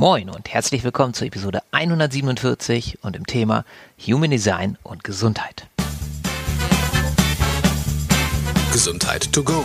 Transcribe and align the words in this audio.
Moin 0.00 0.30
und 0.30 0.48
herzlich 0.48 0.82
willkommen 0.82 1.12
zur 1.12 1.26
Episode 1.26 1.60
147 1.72 3.00
und 3.02 3.16
im 3.16 3.26
Thema 3.26 3.66
Human 4.06 4.30
Design 4.30 4.78
und 4.82 5.04
Gesundheit. 5.04 5.66
Gesundheit 8.72 9.30
to 9.30 9.42
go. 9.42 9.62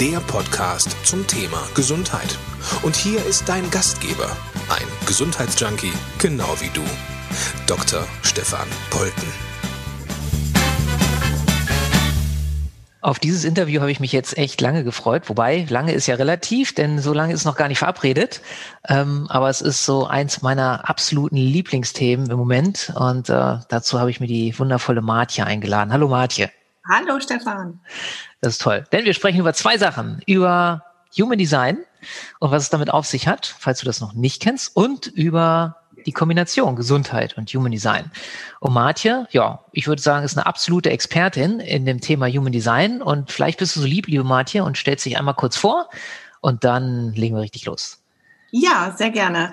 Der 0.00 0.18
Podcast 0.18 0.96
zum 1.06 1.24
Thema 1.28 1.62
Gesundheit. 1.76 2.36
Und 2.82 2.96
hier 2.96 3.24
ist 3.26 3.48
dein 3.48 3.70
Gastgeber, 3.70 4.36
ein 4.70 5.06
Gesundheitsjunkie, 5.06 5.92
genau 6.18 6.56
wie 6.58 6.70
du, 6.70 6.82
Dr. 7.68 8.04
Stefan 8.22 8.66
Polten. 8.90 9.53
Auf 13.04 13.18
dieses 13.18 13.44
Interview 13.44 13.82
habe 13.82 13.90
ich 13.90 14.00
mich 14.00 14.12
jetzt 14.12 14.38
echt 14.38 14.62
lange 14.62 14.82
gefreut, 14.82 15.28
wobei 15.28 15.66
lange 15.68 15.92
ist 15.92 16.06
ja 16.06 16.14
relativ, 16.14 16.74
denn 16.74 16.98
so 17.00 17.12
lange 17.12 17.34
ist 17.34 17.44
noch 17.44 17.54
gar 17.54 17.68
nicht 17.68 17.80
verabredet. 17.80 18.40
Ähm, 18.88 19.26
aber 19.28 19.50
es 19.50 19.60
ist 19.60 19.84
so 19.84 20.06
eins 20.06 20.40
meiner 20.40 20.88
absoluten 20.88 21.36
Lieblingsthemen 21.36 22.30
im 22.30 22.38
Moment 22.38 22.94
und 22.96 23.28
äh, 23.28 23.58
dazu 23.68 24.00
habe 24.00 24.08
ich 24.08 24.20
mir 24.20 24.26
die 24.26 24.58
wundervolle 24.58 25.02
Martje 25.02 25.44
eingeladen. 25.44 25.92
Hallo 25.92 26.08
Martje. 26.08 26.50
Hallo 26.90 27.20
Stefan. 27.20 27.78
Das 28.40 28.54
ist 28.54 28.62
toll, 28.62 28.86
denn 28.90 29.04
wir 29.04 29.12
sprechen 29.12 29.38
über 29.38 29.52
zwei 29.52 29.76
Sachen, 29.76 30.22
über 30.24 30.82
Human 31.14 31.36
Design 31.36 31.80
und 32.40 32.52
was 32.52 32.62
es 32.62 32.70
damit 32.70 32.88
auf 32.88 33.04
sich 33.04 33.28
hat, 33.28 33.54
falls 33.58 33.80
du 33.80 33.84
das 33.84 34.00
noch 34.00 34.14
nicht 34.14 34.40
kennst, 34.40 34.74
und 34.74 35.08
über 35.08 35.83
die 36.06 36.12
Kombination 36.12 36.76
Gesundheit 36.76 37.36
und 37.36 37.50
Human 37.50 37.72
Design. 37.72 38.10
Und 38.60 38.72
Martje, 38.72 39.26
ja, 39.30 39.64
ich 39.72 39.86
würde 39.86 40.02
sagen, 40.02 40.24
ist 40.24 40.36
eine 40.36 40.46
absolute 40.46 40.90
Expertin 40.90 41.60
in 41.60 41.86
dem 41.86 42.00
Thema 42.00 42.28
Human 42.28 42.52
Design. 42.52 43.02
Und 43.02 43.30
vielleicht 43.30 43.58
bist 43.58 43.76
du 43.76 43.80
so 43.80 43.86
lieb, 43.86 44.06
liebe 44.06 44.24
Martje, 44.24 44.64
und 44.64 44.76
stellst 44.76 45.04
dich 45.04 45.18
einmal 45.18 45.34
kurz 45.34 45.56
vor 45.56 45.88
und 46.40 46.64
dann 46.64 47.12
legen 47.14 47.36
wir 47.36 47.42
richtig 47.42 47.64
los. 47.64 48.02
Ja, 48.50 48.94
sehr 48.96 49.10
gerne. 49.10 49.52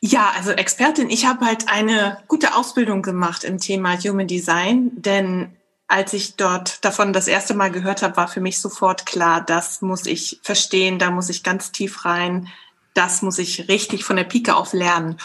Ja, 0.00 0.32
also 0.36 0.52
Expertin, 0.52 1.10
ich 1.10 1.26
habe 1.26 1.44
halt 1.44 1.68
eine 1.68 2.18
gute 2.28 2.54
Ausbildung 2.54 3.02
gemacht 3.02 3.44
im 3.44 3.58
Thema 3.58 3.98
Human 3.98 4.26
Design, 4.26 4.90
denn 4.94 5.56
als 5.88 6.12
ich 6.12 6.36
dort 6.36 6.84
davon 6.84 7.12
das 7.12 7.26
erste 7.26 7.54
Mal 7.54 7.70
gehört 7.70 8.02
habe, 8.02 8.16
war 8.16 8.28
für 8.28 8.40
mich 8.40 8.60
sofort 8.60 9.06
klar, 9.06 9.40
das 9.40 9.80
muss 9.82 10.06
ich 10.06 10.38
verstehen, 10.42 10.98
da 10.98 11.10
muss 11.10 11.30
ich 11.30 11.42
ganz 11.42 11.72
tief 11.72 12.04
rein, 12.04 12.48
das 12.94 13.22
muss 13.22 13.38
ich 13.38 13.68
richtig 13.68 14.04
von 14.04 14.16
der 14.16 14.24
Pike 14.24 14.54
auf 14.54 14.72
lernen. 14.72 15.16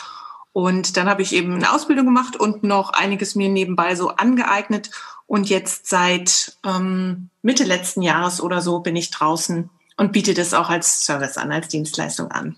Und 0.54 0.98
dann 0.98 1.10
habe 1.10 1.24
ich 1.24 1.34
eben 1.34 1.56
eine 1.56 1.74
Ausbildung 1.74 2.06
gemacht 2.06 2.36
und 2.36 2.64
noch 2.64 2.92
einiges 2.94 3.36
mir 3.36 3.50
nebenbei 3.50 3.96
so 3.96 4.10
angeeignet. 4.10 4.92
Und 5.26 5.50
jetzt 5.50 5.88
seit 5.88 6.58
ähm, 6.64 7.30
Mitte 7.42 7.64
letzten 7.64 8.04
Jahres 8.04 8.40
oder 8.40 8.62
so 8.62 8.80
bin 8.80 8.96
ich 8.96 9.10
draußen 9.10 9.70
und 9.98 10.12
biete 10.12 10.34
das 10.34 10.54
auch 10.54 10.70
als 10.70 11.06
Service 11.06 11.38
an, 11.38 11.52
als 11.52 11.70
Dienstleistung 11.70 12.30
an. 12.32 12.56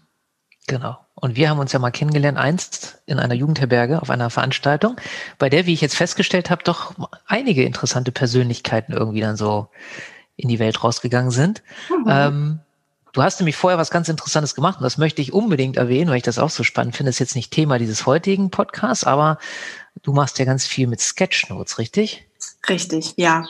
Genau. 0.67 0.97
Und 1.13 1.37
wir 1.37 1.49
haben 1.49 1.59
uns 1.59 1.71
ja 1.71 1.79
mal 1.79 1.91
kennengelernt 1.91 2.37
einst 2.37 3.01
in 3.05 3.19
einer 3.19 3.35
Jugendherberge 3.35 4.01
auf 4.01 4.09
einer 4.09 4.29
Veranstaltung, 4.29 4.97
bei 5.37 5.49
der, 5.49 5.65
wie 5.65 5.73
ich 5.73 5.81
jetzt 5.81 5.95
festgestellt 5.95 6.49
habe, 6.49 6.63
doch 6.63 6.93
einige 7.25 7.63
interessante 7.63 8.11
Persönlichkeiten 8.11 8.91
irgendwie 8.91 9.21
dann 9.21 9.37
so 9.37 9.69
in 10.35 10.49
die 10.49 10.59
Welt 10.59 10.83
rausgegangen 10.83 11.31
sind. 11.31 11.63
Mhm. 11.89 12.05
Ähm, 12.09 12.59
Du 13.15 13.23
hast 13.23 13.39
nämlich 13.39 13.55
vorher 13.55 13.77
was 13.77 13.91
ganz 13.91 14.09
Interessantes 14.09 14.55
gemacht 14.55 14.79
und 14.79 14.83
das 14.83 14.97
möchte 14.97 15.21
ich 15.21 15.31
unbedingt 15.31 15.77
erwähnen, 15.77 16.09
weil 16.09 16.17
ich 16.17 16.23
das 16.23 16.37
auch 16.37 16.49
so 16.49 16.63
spannend 16.63 16.97
finde. 16.97 17.11
Das 17.11 17.15
ist 17.15 17.19
jetzt 17.19 17.35
nicht 17.35 17.49
Thema 17.49 17.79
dieses 17.79 18.05
heutigen 18.05 18.49
Podcasts, 18.49 19.05
aber 19.05 19.39
du 20.03 20.11
machst 20.11 20.37
ja 20.37 20.43
ganz 20.43 20.67
viel 20.67 20.85
mit 20.85 20.99
Sketchnotes, 20.99 21.77
richtig? 21.77 22.27
Richtig, 22.67 23.13
ja. 23.15 23.45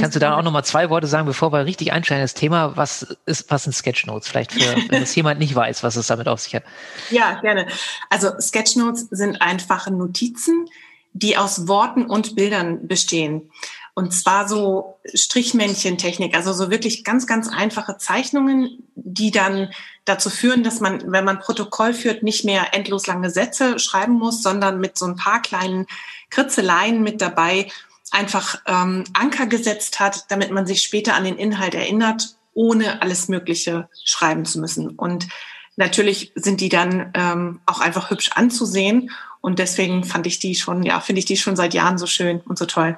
kannst 0.00 0.14
du 0.14 0.20
da 0.20 0.36
auch 0.36 0.44
nochmal 0.44 0.64
zwei 0.64 0.88
Worte 0.88 1.08
sagen, 1.08 1.26
bevor 1.26 1.52
wir 1.52 1.64
richtig 1.64 1.92
einsteigen 1.92 2.22
das 2.22 2.34
Thema, 2.34 2.76
was 2.76 3.02
ist, 3.26 3.50
was 3.50 3.64
sind 3.64 3.72
Sketchnotes? 3.72 4.28
Vielleicht 4.28 4.52
für, 4.52 4.76
wenn 4.88 5.02
es 5.02 5.16
jemand 5.16 5.40
nicht 5.40 5.56
weiß, 5.56 5.82
was 5.82 5.96
es 5.96 6.06
damit 6.06 6.28
auf 6.28 6.38
sich 6.38 6.54
hat. 6.54 6.62
Ja, 7.10 7.40
gerne. 7.40 7.66
Also 8.08 8.38
Sketchnotes 8.38 9.08
sind 9.10 9.42
einfache 9.42 9.90
Notizen, 9.90 10.66
die 11.12 11.36
aus 11.36 11.66
Worten 11.66 12.06
und 12.06 12.36
Bildern 12.36 12.86
bestehen. 12.86 13.50
Und 13.98 14.12
zwar 14.12 14.46
so 14.46 15.00
Strichmännchentechnik, 15.12 16.36
also 16.36 16.52
so 16.52 16.70
wirklich 16.70 17.02
ganz, 17.02 17.26
ganz 17.26 17.48
einfache 17.48 17.98
Zeichnungen, 17.98 18.88
die 18.94 19.32
dann 19.32 19.72
dazu 20.04 20.30
führen, 20.30 20.62
dass 20.62 20.78
man, 20.78 21.10
wenn 21.10 21.24
man 21.24 21.40
Protokoll 21.40 21.92
führt, 21.94 22.22
nicht 22.22 22.44
mehr 22.44 22.74
endlos 22.74 23.08
lange 23.08 23.28
Sätze 23.28 23.80
schreiben 23.80 24.12
muss, 24.12 24.40
sondern 24.40 24.78
mit 24.78 24.96
so 24.96 25.04
ein 25.04 25.16
paar 25.16 25.42
kleinen 25.42 25.88
Kritzeleien 26.30 27.02
mit 27.02 27.20
dabei 27.20 27.72
einfach 28.12 28.60
ähm, 28.66 29.02
Anker 29.14 29.46
gesetzt 29.46 29.98
hat, 29.98 30.26
damit 30.30 30.52
man 30.52 30.64
sich 30.64 30.82
später 30.82 31.16
an 31.16 31.24
den 31.24 31.36
Inhalt 31.36 31.74
erinnert, 31.74 32.36
ohne 32.54 33.02
alles 33.02 33.26
Mögliche 33.26 33.88
schreiben 34.04 34.44
zu 34.44 34.60
müssen. 34.60 34.90
Und 34.90 35.26
natürlich 35.74 36.30
sind 36.36 36.60
die 36.60 36.68
dann 36.68 37.10
ähm, 37.14 37.62
auch 37.66 37.80
einfach 37.80 38.12
hübsch 38.12 38.30
anzusehen. 38.36 39.10
Und 39.40 39.58
deswegen 39.58 40.04
fand 40.04 40.28
ich 40.28 40.38
die 40.38 40.54
schon, 40.54 40.84
ja, 40.84 41.00
finde 41.00 41.18
ich 41.18 41.24
die 41.24 41.36
schon 41.36 41.56
seit 41.56 41.74
Jahren 41.74 41.98
so 41.98 42.06
schön 42.06 42.42
und 42.42 42.60
so 42.60 42.64
toll. 42.64 42.96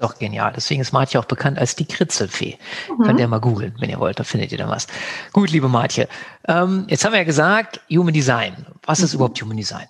Ist 0.00 0.06
auch 0.06 0.18
genial. 0.18 0.52
Deswegen 0.56 0.80
ist 0.80 0.92
Martje 0.92 1.20
auch 1.20 1.26
bekannt 1.26 1.58
als 1.58 1.76
die 1.76 1.84
Kritzelfee. 1.84 2.56
Mhm. 2.88 3.02
Könnt 3.02 3.20
ihr 3.20 3.28
mal 3.28 3.38
googeln, 3.38 3.74
wenn 3.80 3.90
ihr 3.90 4.00
wollt, 4.00 4.18
da 4.18 4.24
findet 4.24 4.50
ihr 4.50 4.58
dann 4.58 4.70
was. 4.70 4.86
Gut, 5.32 5.50
liebe 5.50 5.68
Martje. 5.68 6.08
Ähm, 6.48 6.86
jetzt 6.88 7.04
haben 7.04 7.12
wir 7.12 7.18
ja 7.18 7.24
gesagt, 7.24 7.80
Human 7.90 8.14
Design. 8.14 8.66
Was 8.82 9.00
ist 9.00 9.12
mhm. 9.12 9.16
überhaupt 9.16 9.42
Human 9.42 9.58
Design? 9.58 9.86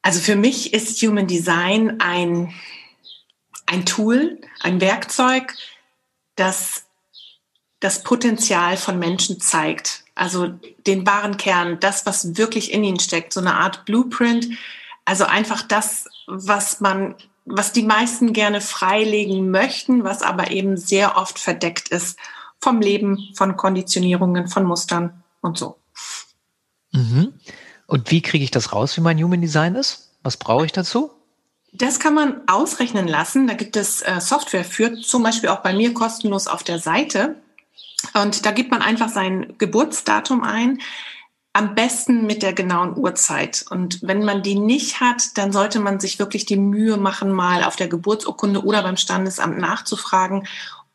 Also 0.00 0.20
für 0.20 0.36
mich 0.36 0.72
ist 0.72 1.02
Human 1.02 1.26
Design 1.26 2.00
ein, 2.00 2.54
ein 3.66 3.84
Tool, 3.84 4.40
ein 4.62 4.80
Werkzeug, 4.80 5.52
das 6.36 6.84
das 7.80 8.02
Potenzial 8.02 8.78
von 8.78 8.98
Menschen 8.98 9.38
zeigt. 9.38 10.04
Also 10.14 10.48
den 10.86 11.06
wahren 11.06 11.36
Kern, 11.36 11.78
das, 11.80 12.06
was 12.06 12.38
wirklich 12.38 12.72
in 12.72 12.82
ihnen 12.84 13.00
steckt, 13.00 13.34
so 13.34 13.40
eine 13.40 13.54
Art 13.54 13.84
Blueprint. 13.84 14.48
Also 15.04 15.24
einfach 15.24 15.60
das, 15.60 16.08
was 16.26 16.80
man 16.80 17.14
was 17.46 17.72
die 17.72 17.84
meisten 17.84 18.32
gerne 18.32 18.60
freilegen 18.60 19.50
möchten, 19.50 20.04
was 20.04 20.22
aber 20.22 20.50
eben 20.50 20.76
sehr 20.76 21.16
oft 21.16 21.38
verdeckt 21.38 21.88
ist 21.88 22.18
vom 22.60 22.80
Leben, 22.80 23.30
von 23.34 23.56
Konditionierungen, 23.56 24.48
von 24.48 24.64
Mustern 24.64 25.22
und 25.40 25.56
so. 25.56 25.78
Mhm. 26.92 27.34
Und 27.86 28.10
wie 28.10 28.20
kriege 28.20 28.44
ich 28.44 28.50
das 28.50 28.72
raus, 28.72 28.96
wie 28.96 29.00
mein 29.00 29.22
Human 29.22 29.40
Design 29.40 29.76
ist? 29.76 30.10
Was 30.22 30.36
brauche 30.36 30.66
ich 30.66 30.72
dazu? 30.72 31.12
Das 31.72 32.00
kann 32.00 32.14
man 32.14 32.40
ausrechnen 32.48 33.06
lassen. 33.06 33.46
Da 33.46 33.54
gibt 33.54 33.76
es 33.76 34.02
äh, 34.02 34.20
Software 34.20 34.64
für, 34.64 35.00
zum 35.00 35.22
Beispiel 35.22 35.50
auch 35.50 35.60
bei 35.60 35.72
mir 35.72 35.94
kostenlos 35.94 36.48
auf 36.48 36.64
der 36.64 36.78
Seite. 36.78 37.36
Und 38.14 38.44
da 38.44 38.50
gibt 38.50 38.70
man 38.70 38.82
einfach 38.82 39.08
sein 39.08 39.54
Geburtsdatum 39.58 40.42
ein, 40.42 40.80
am 41.56 41.74
besten 41.74 42.26
mit 42.26 42.42
der 42.42 42.52
genauen 42.52 42.98
Uhrzeit. 42.98 43.64
Und 43.70 44.00
wenn 44.02 44.22
man 44.22 44.42
die 44.42 44.56
nicht 44.56 45.00
hat, 45.00 45.38
dann 45.38 45.52
sollte 45.52 45.80
man 45.80 45.98
sich 46.00 46.18
wirklich 46.18 46.44
die 46.44 46.58
Mühe 46.58 46.98
machen, 46.98 47.32
mal 47.32 47.64
auf 47.64 47.76
der 47.76 47.88
Geburtsurkunde 47.88 48.62
oder 48.62 48.82
beim 48.82 48.98
Standesamt 48.98 49.56
nachzufragen, 49.56 50.46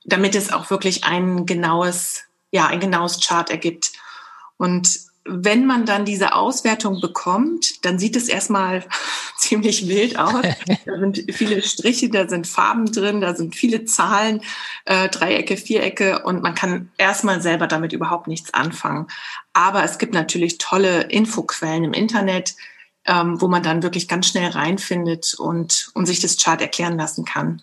damit 0.05 0.35
es 0.35 0.53
auch 0.53 0.69
wirklich 0.69 1.03
ein 1.03 1.47
genaues, 1.47 2.25
ja, 2.51 2.67
ein 2.67 2.79
genaues 2.79 3.19
Chart 3.25 3.49
ergibt. 3.49 3.93
Und 4.57 4.99
wenn 5.23 5.65
man 5.65 5.85
dann 5.85 6.03
diese 6.03 6.33
Auswertung 6.33 6.99
bekommt, 6.99 7.85
dann 7.85 7.99
sieht 7.99 8.15
es 8.15 8.27
erstmal 8.27 8.83
ziemlich 9.37 9.87
wild 9.87 10.17
aus. 10.17 10.41
Da 10.85 10.97
sind 10.97 11.23
viele 11.31 11.61
Striche, 11.61 12.09
da 12.09 12.27
sind 12.27 12.47
Farben 12.47 12.91
drin, 12.91 13.21
da 13.21 13.35
sind 13.35 13.55
viele 13.55 13.85
Zahlen, 13.85 14.41
äh, 14.85 15.09
Dreiecke, 15.09 15.57
Vierecke 15.57 16.23
und 16.23 16.41
man 16.41 16.55
kann 16.55 16.91
erstmal 16.97 17.41
selber 17.41 17.67
damit 17.67 17.93
überhaupt 17.93 18.27
nichts 18.27 18.53
anfangen. 18.53 19.07
Aber 19.53 19.83
es 19.83 19.99
gibt 19.99 20.13
natürlich 20.13 20.57
tolle 20.57 21.03
Infoquellen 21.03 21.83
im 21.83 21.93
Internet, 21.93 22.55
ähm, 23.05 23.39
wo 23.41 23.47
man 23.47 23.63
dann 23.63 23.83
wirklich 23.83 24.07
ganz 24.07 24.27
schnell 24.27 24.49
reinfindet 24.49 25.35
und, 25.37 25.91
und 25.93 26.07
sich 26.07 26.19
das 26.19 26.37
Chart 26.37 26.61
erklären 26.61 26.97
lassen 26.97 27.25
kann. 27.25 27.61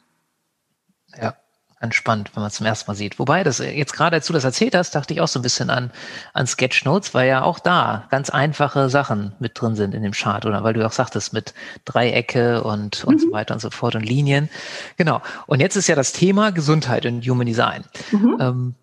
Ja, 1.20 1.36
ganz 1.81 1.94
spannend, 1.94 2.31
wenn 2.34 2.43
man 2.43 2.49
es 2.49 2.55
zum 2.55 2.66
ersten 2.66 2.91
Mal 2.91 2.94
sieht. 2.94 3.19
Wobei, 3.19 3.44
das 3.44 3.59
jetzt 3.59 3.93
gerade, 3.93 4.16
als 4.16 4.27
du 4.27 4.33
das 4.33 4.44
erzählt 4.44 4.75
hast, 4.75 4.94
dachte 4.94 5.15
ich 5.15 5.21
auch 5.21 5.28
so 5.28 5.39
ein 5.39 5.43
bisschen 5.43 5.71
an, 5.71 5.91
an 6.33 6.47
Sketchnotes, 6.47 7.15
weil 7.15 7.28
ja 7.28 7.43
auch 7.43 7.59
da 7.59 8.07
ganz 8.10 8.30
einfache 8.30 8.89
Sachen 8.89 9.33
mit 9.39 9.60
drin 9.60 9.77
sind 9.77 9.95
in 9.95 10.03
dem 10.03 10.13
Chart, 10.13 10.45
oder 10.45 10.65
weil 10.65 10.75
du 10.75 10.84
auch 10.84 10.92
sagtest, 10.92 11.33
mit 11.33 11.54
Dreiecke 11.84 12.63
und, 12.63 13.04
und 13.04 13.16
mhm. 13.16 13.19
so 13.19 13.33
weiter 13.33 13.54
und 13.54 13.60
so 13.60 13.71
fort 13.71 13.95
und 13.95 14.03
Linien. 14.03 14.48
Genau. 14.97 15.22
Und 15.47 15.60
jetzt 15.60 15.77
ist 15.77 15.89
ja 15.89 15.95
das 15.95 16.13
Thema 16.13 16.51
Gesundheit 16.51 17.07
und 17.07 17.25
Human 17.27 17.47
Design. 17.47 17.84
Mhm. 18.10 18.36
Ähm, 18.41 18.74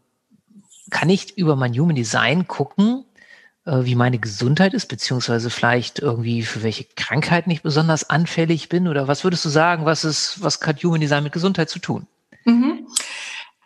kann 0.89 1.09
ich 1.09 1.37
über 1.37 1.55
mein 1.55 1.73
Human 1.73 1.95
Design 1.95 2.47
gucken, 2.47 3.03
äh, 3.65 3.83
wie 3.83 3.95
meine 3.95 4.19
Gesundheit 4.19 4.73
ist, 4.73 4.87
beziehungsweise 4.87 5.49
vielleicht 5.49 5.99
irgendwie 5.99 6.43
für 6.43 6.63
welche 6.63 6.85
Krankheiten 6.95 7.49
ich 7.51 7.63
besonders 7.63 8.09
anfällig 8.09 8.69
bin? 8.69 8.87
Oder 8.87 9.07
was 9.07 9.23
würdest 9.23 9.43
du 9.43 9.49
sagen, 9.49 9.85
was 9.85 10.05
ist, 10.05 10.41
was 10.41 10.61
hat 10.61 10.83
Human 10.83 11.01
Design 11.01 11.23
mit 11.23 11.33
Gesundheit 11.33 11.69
zu 11.69 11.79
tun? 11.79 12.07
Mhm. 12.45 12.87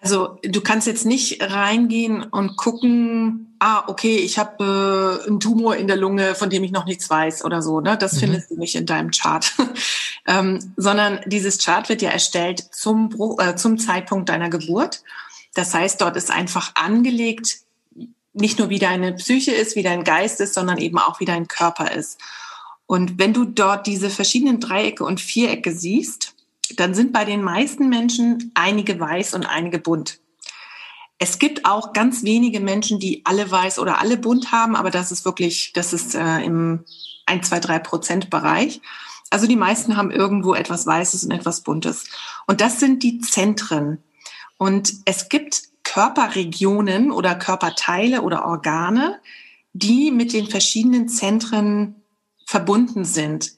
Also 0.02 0.40
du 0.44 0.62
kannst 0.62 0.88
jetzt 0.88 1.06
nicht 1.06 1.42
reingehen 1.42 2.24
und 2.24 2.56
gucken, 2.56 3.56
ah, 3.60 3.84
okay, 3.88 4.16
ich 4.16 4.40
habe 4.40 5.22
äh, 5.26 5.28
einen 5.28 5.42
Tumor 5.42 5.76
in 5.76 5.88
der 5.88 5.98
Lunge, 5.98 6.36
von 6.36 6.50
dem 6.50 6.64
ich 6.64 6.72
noch 6.72 6.86
nichts 6.86 7.10
weiß 7.10 7.44
oder 7.44 7.62
so. 7.62 7.82
Ne? 7.82 7.98
Das 7.98 8.14
mhm. 8.14 8.20
findest 8.20 8.52
du 8.52 8.58
nicht 8.58 8.76
in 8.76 8.86
deinem 8.86 9.12
Chart. 9.12 9.54
ähm, 10.28 10.74
sondern 10.78 11.20
dieses 11.26 11.64
Chart 11.64 11.90
wird 11.90 12.02
ja 12.02 12.12
erstellt 12.12 12.60
zum, 12.72 13.14
äh, 13.40 13.56
zum 13.56 13.78
Zeitpunkt 13.78 14.30
deiner 14.30 14.50
Geburt. 14.50 15.04
Das 15.54 15.74
heißt, 15.74 16.00
dort 16.00 16.16
ist 16.16 16.32
einfach 16.32 16.72
angelegt, 16.76 17.58
nicht 18.34 18.60
nur 18.60 18.70
wie 18.70 18.80
deine 18.80 19.14
Psyche 19.14 19.52
ist, 19.52 19.76
wie 19.76 19.84
dein 19.84 20.06
Geist 20.06 20.40
ist, 20.40 20.54
sondern 20.54 20.78
eben 20.78 20.98
auch 20.98 21.20
wie 21.20 21.26
dein 21.26 21.48
Körper 21.48 21.92
ist. 21.92 22.20
Und 22.86 23.20
wenn 23.20 23.34
du 23.34 23.44
dort 23.44 23.86
diese 23.86 24.10
verschiedenen 24.10 24.60
Dreiecke 24.60 25.04
und 25.04 25.20
Vierecke 25.20 25.74
siehst, 25.74 26.36
dann 26.76 26.94
sind 26.94 27.14
bei 27.14 27.26
den 27.26 27.42
meisten 27.42 27.90
Menschen 27.90 28.52
einige 28.56 29.00
weiß 29.00 29.34
und 29.34 29.46
einige 29.46 29.80
bunt. 29.80 30.20
Es 31.18 31.38
gibt 31.38 31.66
auch 31.66 31.94
ganz 31.94 32.24
wenige 32.24 32.60
Menschen, 32.62 33.00
die 33.00 33.22
alle 33.26 33.50
weiß 33.50 33.80
oder 33.80 34.00
alle 34.00 34.18
bunt 34.18 34.52
haben, 34.52 34.76
aber 34.76 34.90
das 34.90 35.12
ist 35.12 35.26
wirklich, 35.26 35.74
das 35.74 35.92
ist 35.92 36.16
äh, 36.16 36.40
im 36.44 36.86
1, 37.26 37.50
2, 37.50 37.60
3 37.60 37.80
Prozent 37.80 38.30
Bereich. 38.30 38.82
Also 39.30 39.46
die 39.46 39.58
meisten 39.58 39.98
haben 39.98 40.12
irgendwo 40.12 40.54
etwas 40.54 40.88
Weißes 40.88 41.26
und 41.26 41.32
etwas 41.32 41.62
Buntes. 41.62 42.06
Und 42.48 42.62
das 42.62 42.80
sind 42.80 43.04
die 43.04 43.20
Zentren. 43.20 44.02
Und 44.58 44.94
es 45.06 45.30
gibt 45.30 45.64
Körperregionen 45.84 47.12
oder 47.12 47.36
Körperteile 47.36 48.22
oder 48.22 48.46
Organe, 48.46 49.20
die 49.74 50.12
mit 50.12 50.34
den 50.34 50.48
verschiedenen 50.48 51.10
Zentren 51.10 51.96
verbunden 52.46 53.06
sind, 53.06 53.54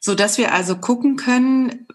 so 0.00 0.14
dass 0.14 0.38
wir 0.38 0.52
also 0.52 0.76
gucken 0.76 1.16
können, 1.16 1.86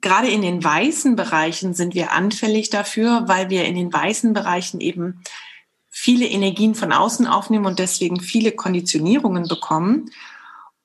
gerade 0.00 0.28
in 0.28 0.42
den 0.42 0.62
weißen 0.62 1.16
Bereichen 1.16 1.74
sind 1.74 1.94
wir 1.94 2.12
anfällig 2.12 2.70
dafür, 2.70 3.24
weil 3.26 3.50
wir 3.50 3.64
in 3.64 3.74
den 3.74 3.92
weißen 3.92 4.32
Bereichen 4.32 4.80
eben 4.80 5.22
viele 5.88 6.26
Energien 6.26 6.74
von 6.74 6.92
außen 6.92 7.26
aufnehmen 7.26 7.66
und 7.66 7.78
deswegen 7.78 8.20
viele 8.20 8.52
Konditionierungen 8.52 9.48
bekommen. 9.48 10.10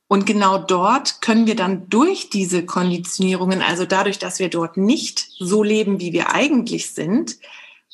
Und 0.07 0.25
genau 0.25 0.57
dort 0.57 1.21
können 1.21 1.47
wir 1.47 1.55
dann 1.55 1.89
durch 1.89 2.29
diese 2.29 2.65
Konditionierungen, 2.65 3.61
also 3.61 3.85
dadurch, 3.85 4.19
dass 4.19 4.39
wir 4.39 4.49
dort 4.49 4.77
nicht 4.77 5.27
so 5.39 5.63
leben, 5.63 5.99
wie 5.99 6.13
wir 6.13 6.33
eigentlich 6.33 6.91
sind, 6.91 7.37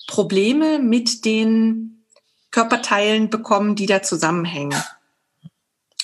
Probleme 0.07 0.79
mit 0.79 1.23
den 1.25 2.05
Körperteilen 2.51 3.29
bekommen, 3.29 3.75
die 3.75 3.85
da 3.85 4.01
zusammenhängen. 4.01 4.81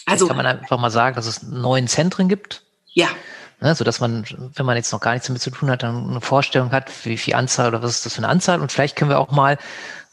Also 0.06 0.28
kann 0.28 0.38
man 0.38 0.46
einfach 0.46 0.80
mal 0.80 0.92
sagen, 0.92 1.16
dass 1.16 1.26
es 1.26 1.44
neun 1.44 1.88
Zentren 1.88 2.30
gibt. 2.30 2.64
Ja. 2.94 3.10
Ne, 3.60 3.74
so 3.74 3.84
dass 3.84 4.00
man, 4.00 4.24
wenn 4.54 4.66
man 4.68 4.78
jetzt 4.78 4.92
noch 4.92 5.00
gar 5.00 5.14
nichts 5.14 5.28
damit 5.28 5.42
zu 5.42 5.50
tun 5.50 5.72
hat, 5.72 5.82
dann 5.82 6.12
eine 6.12 6.22
Vorstellung 6.22 6.72
hat, 6.72 6.92
wie 7.06 7.18
viel 7.18 7.34
Anzahl 7.34 7.70
oder 7.70 7.82
was 7.82 7.92
ist 7.92 8.06
das 8.06 8.14
für 8.14 8.20
eine 8.20 8.30
Anzahl. 8.30 8.62
Und 8.62 8.72
vielleicht 8.72 8.96
können 8.96 9.10
wir 9.10 9.20
auch 9.20 9.32
mal, 9.32 9.58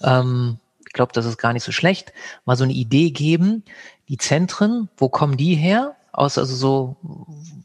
ähm, 0.02 0.58
ich 0.86 0.94
glaube, 0.94 1.12
das 1.12 1.26
ist 1.26 1.36
gar 1.36 1.52
nicht 1.52 1.62
so 1.64 1.70
schlecht, 1.70 2.14
mal 2.46 2.56
so 2.56 2.64
eine 2.64 2.72
Idee 2.72 3.10
geben. 3.10 3.62
Die 4.08 4.16
Zentren, 4.16 4.88
wo 4.96 5.10
kommen 5.10 5.36
die 5.36 5.56
her? 5.56 5.94
Aus, 6.12 6.38
also 6.38 6.54
so, 6.54 6.96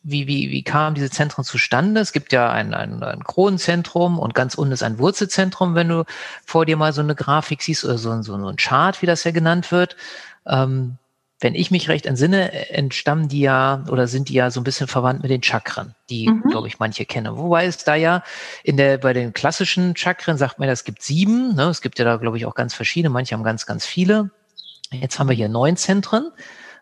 wie, 0.03 0.27
wie, 0.27 0.49
wie 0.49 0.63
kamen 0.63 0.95
diese 0.95 1.11
Zentren 1.11 1.45
zustande? 1.45 2.01
Es 2.01 2.11
gibt 2.11 2.33
ja 2.33 2.51
ein, 2.51 2.73
ein, 2.73 3.01
ein 3.01 3.23
Kronenzentrum 3.23 4.19
und 4.19 4.33
ganz 4.33 4.55
unten 4.55 4.73
ist 4.73 4.83
ein 4.83 4.97
Wurzelzentrum, 4.99 5.75
wenn 5.75 5.87
du 5.87 6.03
vor 6.45 6.65
dir 6.65 6.75
mal 6.75 6.91
so 6.91 7.01
eine 7.01 7.15
Grafik 7.15 7.61
siehst 7.61 7.85
oder 7.85 7.97
so, 7.97 8.21
so, 8.21 8.37
so 8.37 8.47
ein 8.47 8.55
Chart, 8.57 9.01
wie 9.01 9.05
das 9.05 9.23
ja 9.23 9.31
genannt 9.31 9.71
wird. 9.71 9.95
Ähm, 10.45 10.97
wenn 11.39 11.55
ich 11.55 11.71
mich 11.71 11.87
recht 11.87 12.05
entsinne, 12.05 12.69
entstammen 12.69 13.29
die 13.29 13.41
ja 13.41 13.83
oder 13.89 14.07
sind 14.07 14.29
die 14.29 14.33
ja 14.33 14.51
so 14.51 14.59
ein 14.59 14.65
bisschen 14.65 14.87
verwandt 14.87 15.21
mit 15.21 15.31
den 15.31 15.41
Chakren, 15.41 15.95
die, 16.09 16.29
mhm. 16.29 16.43
glaube 16.49 16.67
ich, 16.67 16.79
manche 16.79 17.05
kennen. 17.05 17.37
Wobei 17.37 17.65
es 17.65 17.77
da 17.77 17.95
ja 17.95 18.23
in 18.63 18.75
der, 18.75 18.97
bei 18.97 19.13
den 19.13 19.33
klassischen 19.33 19.95
Chakren 19.95 20.37
sagt 20.37 20.59
man, 20.59 20.67
es 20.67 20.83
gibt 20.83 21.01
sieben, 21.01 21.55
ne? 21.55 21.63
es 21.63 21.81
gibt 21.81 21.97
ja 21.97 22.05
da, 22.05 22.17
glaube 22.17 22.37
ich, 22.37 22.45
auch 22.45 22.55
ganz 22.55 22.73
verschiedene, 22.73 23.09
manche 23.09 23.35
haben 23.35 23.43
ganz, 23.43 23.65
ganz 23.65 23.85
viele. 23.85 24.31
Jetzt 24.91 25.19
haben 25.19 25.29
wir 25.29 25.35
hier 25.35 25.49
neun 25.49 25.77
Zentren. 25.77 26.31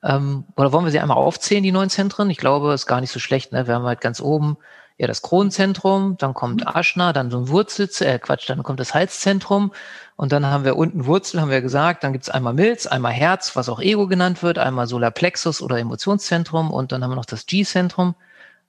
Ähm, 0.04 0.46
oder 0.56 0.72
wollen 0.72 0.86
wir 0.86 0.92
sie 0.92 1.00
einmal 1.00 1.18
aufzählen, 1.18 1.64
die 1.64 1.72
neun 1.72 1.90
Zentren? 1.90 2.30
Ich 2.30 2.38
glaube, 2.38 2.74
ist 2.74 2.86
gar 2.86 3.02
nicht 3.02 3.12
so 3.12 3.20
schlecht. 3.20 3.52
Ne? 3.52 3.68
Wir 3.68 3.76
haben 3.76 3.86
halt 3.86 4.02
ganz 4.02 4.22
oben 4.22 4.58
ja 4.98 5.08
das 5.08 5.22
Kronenzentrum, 5.22 6.18
dann 6.18 6.34
kommt 6.34 6.62
mhm. 6.62 6.68
Aschna, 6.68 7.14
dann 7.14 7.30
so 7.30 7.38
ein 7.38 7.50
Wurzel, 7.50 7.90
äh, 8.02 8.20
Quatsch, 8.20 8.50
dann 8.50 8.64
kommt 8.64 8.80
das 8.80 8.94
Halszentrum 8.94 9.72
und 10.16 10.32
dann 10.32 10.46
haben 10.46 10.66
wir 10.66 10.76
unten 10.76 11.06
Wurzel, 11.06 11.40
haben 11.40 11.52
wir 11.52 11.62
gesagt, 11.62 12.04
dann 12.04 12.14
gibt's 12.14 12.30
einmal 12.30 12.54
Milz, 12.54 12.88
einmal 12.88 13.14
Herz, 13.14 13.56
was 13.56 13.70
auch 13.70 13.80
Ego 13.80 14.08
genannt 14.08 14.42
wird, 14.42 14.58
einmal 14.58 14.88
Solarplexus 14.88 15.62
oder 15.62 15.78
Emotionszentrum 15.78 16.72
und 16.72 16.92
dann 16.92 17.04
haben 17.04 17.12
wir 17.12 17.16
noch 17.16 17.26
das 17.26 17.46
G-Zentrum. 17.46 18.16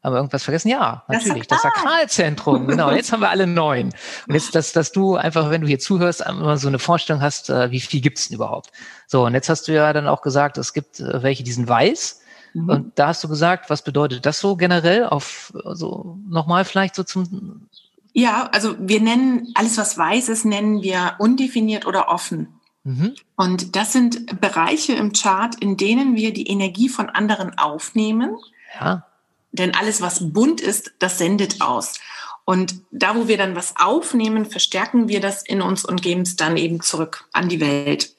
Haben 0.04 0.12
wir 0.12 0.19
irgendwas 0.19 0.44
vergessen? 0.44 0.69
Ja, 0.69 1.02
natürlich. 1.08 1.48
Das, 1.48 1.62
Sakralzentrum. 1.62 2.69
genau, 2.69 2.92
jetzt 2.92 3.10
haben 3.10 3.20
wir 3.20 3.30
alle 3.30 3.48
neun. 3.48 3.92
Und 4.28 4.34
jetzt, 4.34 4.54
dass, 4.54 4.72
dass 4.72 4.92
du 4.92 5.16
einfach, 5.16 5.50
wenn 5.50 5.62
du 5.62 5.66
hier 5.66 5.80
zuhörst, 5.80 6.20
immer 6.20 6.56
so 6.56 6.69
eine 6.69 6.78
Vorstellung 6.78 7.20
hast, 7.20 7.50
äh, 7.50 7.72
wie 7.72 7.80
viel 7.80 8.00
gibt's 8.00 8.28
denn 8.28 8.36
überhaupt? 8.36 8.70
So, 9.08 9.26
und 9.26 9.34
jetzt 9.34 9.48
hast 9.48 9.66
du 9.66 9.72
ja 9.72 9.92
dann 9.92 10.06
auch 10.06 10.22
gesagt, 10.22 10.56
es 10.56 10.72
gibt 10.72 11.00
äh, 11.00 11.20
welche, 11.25 11.42
die 11.42 11.50
sind 11.50 11.69
weiß. 11.69 12.20
Mhm. 12.55 12.69
Und 12.69 12.99
da 12.99 13.09
hast 13.09 13.23
du 13.23 13.29
gesagt, 13.29 13.71
was 13.71 13.83
bedeutet 13.83 14.27
das 14.27 14.41
so 14.41 14.56
generell 14.56 15.05
auf, 15.06 15.53
also 15.65 16.19
nochmal 16.29 16.65
vielleicht 16.65 16.95
so 16.95 17.03
zum 17.03 17.69
ja, 18.15 18.49
also 18.53 18.75
wir 18.81 19.00
nennen 19.00 19.53
alles, 19.55 19.79
was 19.79 19.97
weiß 19.97 20.29
ist, 20.29 20.45
nennen 20.45 20.83
wir 20.83 21.15
undefiniert 21.19 21.87
oder 21.87 22.09
offen. 22.09 22.49
Mhm. 22.83 23.15
Und 23.37 23.77
das 23.77 23.93
sind 23.93 24.41
Bereiche 24.41 24.95
im 24.95 25.12
Chart, 25.12 25.55
in 25.61 25.77
denen 25.77 26.17
wir 26.17 26.33
die 26.33 26.49
Energie 26.49 26.89
von 26.89 27.11
anderen 27.11 27.56
aufnehmen. 27.59 28.37
Ja. 28.81 29.06
Denn 29.53 29.75
alles, 29.75 30.00
was 30.00 30.33
bunt 30.33 30.61
ist, 30.61 30.93
das 30.99 31.19
sendet 31.19 31.61
aus. 31.61 32.00
Und 32.45 32.81
da, 32.91 33.15
wo 33.15 33.29
wir 33.29 33.37
dann 33.37 33.55
was 33.55 33.75
aufnehmen, 33.77 34.47
verstärken 34.47 35.09
wir 35.09 35.21
das 35.21 35.43
in 35.43 35.61
uns 35.61 35.85
und 35.85 36.03
geben 36.03 36.23
es 36.23 36.35
dann 36.35 36.56
eben 36.56 36.81
zurück 36.81 37.29
an 37.33 37.49
die 37.49 37.61
Welt. 37.61 38.15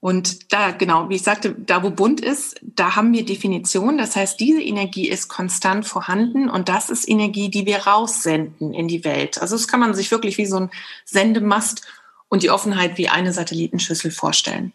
Und 0.00 0.50
da, 0.52 0.70
genau, 0.70 1.10
wie 1.10 1.16
ich 1.16 1.22
sagte, 1.22 1.54
da 1.54 1.82
wo 1.82 1.90
bunt 1.90 2.22
ist, 2.22 2.58
da 2.62 2.96
haben 2.96 3.12
wir 3.12 3.26
Definitionen. 3.26 3.98
Das 3.98 4.16
heißt, 4.16 4.40
diese 4.40 4.62
Energie 4.62 5.06
ist 5.06 5.28
konstant 5.28 5.86
vorhanden 5.86 6.48
und 6.48 6.70
das 6.70 6.88
ist 6.88 7.06
Energie, 7.06 7.50
die 7.50 7.66
wir 7.66 7.86
raussenden 7.86 8.72
in 8.72 8.88
die 8.88 9.04
Welt. 9.04 9.40
Also 9.40 9.56
das 9.56 9.68
kann 9.68 9.78
man 9.78 9.92
sich 9.92 10.10
wirklich 10.10 10.38
wie 10.38 10.46
so 10.46 10.56
ein 10.56 10.70
Sendemast 11.04 11.86
und 12.28 12.42
die 12.42 12.50
Offenheit 12.50 12.96
wie 12.96 13.10
eine 13.10 13.34
Satellitenschüssel 13.34 14.10
vorstellen. 14.10 14.72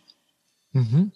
Mhm. 0.73 1.11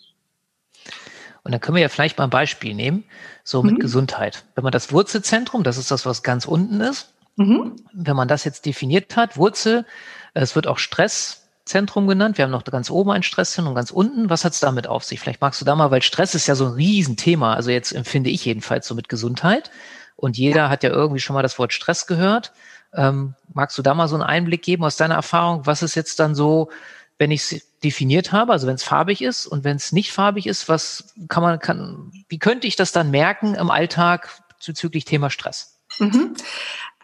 Und 1.43 1.51
dann 1.51 1.61
können 1.61 1.75
wir 1.75 1.81
ja 1.83 1.89
vielleicht 1.89 2.17
mal 2.17 2.23
ein 2.23 2.31
Beispiel 2.31 2.73
nehmen, 2.73 3.03
so 3.43 3.61
mit 3.61 3.75
mhm. 3.75 3.79
Gesundheit. 3.79 4.45
Wenn 4.55 4.63
man 4.63 4.71
das 4.71 4.91
Wurzelzentrum, 4.91 5.63
das 5.63 5.77
ist 5.77 5.91
das, 5.91 6.07
was 6.07 6.23
ganz 6.23 6.45
unten 6.45 6.81
ist, 6.81 7.13
mhm. 7.35 7.75
wenn 7.93 8.15
man 8.15 8.27
das 8.27 8.43
jetzt 8.43 8.65
definiert 8.65 9.15
hat, 9.15 9.37
Wurzel, 9.37 9.85
es 10.33 10.55
wird 10.55 10.65
auch 10.65 10.79
Stress 10.79 11.48
Stresszentrum 11.69 12.07
genannt. 12.07 12.39
Wir 12.39 12.45
haben 12.45 12.51
noch 12.51 12.63
ganz 12.63 12.89
oben 12.89 13.11
ein 13.11 13.21
Stresszentrum, 13.21 13.75
ganz 13.75 13.91
unten. 13.91 14.31
Was 14.31 14.43
hat 14.43 14.53
es 14.53 14.59
damit 14.59 14.87
auf 14.87 15.03
sich? 15.03 15.19
Vielleicht 15.19 15.39
magst 15.39 15.61
du 15.61 15.65
da 15.65 15.75
mal, 15.75 15.91
weil 15.91 16.01
Stress 16.01 16.33
ist 16.33 16.47
ja 16.47 16.55
so 16.55 16.65
ein 16.65 16.73
Riesenthema. 16.73 17.53
Also 17.53 17.69
jetzt 17.69 17.91
empfinde 17.91 18.31
ich 18.31 18.43
jedenfalls 18.43 18.87
so 18.87 18.95
mit 18.95 19.07
Gesundheit. 19.07 19.69
Und 20.15 20.35
jeder 20.35 20.69
hat 20.69 20.81
ja 20.81 20.89
irgendwie 20.89 21.19
schon 21.19 21.35
mal 21.35 21.43
das 21.43 21.59
Wort 21.59 21.71
Stress 21.71 22.07
gehört. 22.07 22.53
Ähm, 22.91 23.35
magst 23.53 23.77
du 23.77 23.83
da 23.83 23.93
mal 23.93 24.07
so 24.07 24.15
einen 24.15 24.23
Einblick 24.23 24.63
geben 24.63 24.83
aus 24.83 24.95
deiner 24.95 25.13
Erfahrung? 25.13 25.67
Was 25.67 25.83
ist 25.83 25.93
jetzt 25.93 26.19
dann 26.19 26.33
so, 26.33 26.71
wenn 27.19 27.29
ich 27.29 27.51
es 27.51 27.79
definiert 27.83 28.31
habe, 28.31 28.51
also 28.51 28.65
wenn 28.65 28.73
es 28.73 28.83
farbig 28.83 29.21
ist 29.21 29.45
und 29.45 29.63
wenn 29.63 29.77
es 29.77 29.91
nicht 29.91 30.11
farbig 30.11 30.47
ist, 30.47 30.69
was 30.69 31.13
kann 31.27 31.43
man, 31.43 31.59
kann, 31.59 32.11
wie 32.29 32.39
könnte 32.39 32.65
ich 32.65 32.77
das 32.77 32.91
dann 32.91 33.11
merken 33.11 33.53
im 33.53 33.69
Alltag 33.69 34.41
bezüglich 34.65 35.05
Thema 35.05 35.29
Stress? 35.29 35.79
Mhm. 35.99 36.33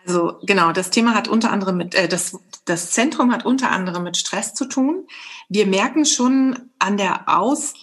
Also 0.06 0.40
genau, 0.44 0.72
das 0.72 0.92
Thema 0.92 1.16
hat 1.16 1.28
unter 1.28 1.52
anderem 1.52 1.78
mit, 1.78 1.96
äh, 1.96 2.08
das, 2.08 2.38
das 2.66 2.92
Zentrum 2.92 3.32
hat 3.32 3.46
unter 3.46 3.72
anderem 3.72 4.04
mit 4.04 4.18
Stress 4.18 4.54
zu 4.54 4.66
tun. 4.66 5.08
Wir 5.50 5.66
merken 5.66 6.06
schon 6.06 6.70
an 6.80 6.98
der 6.98 7.28
Aus, 7.28 7.74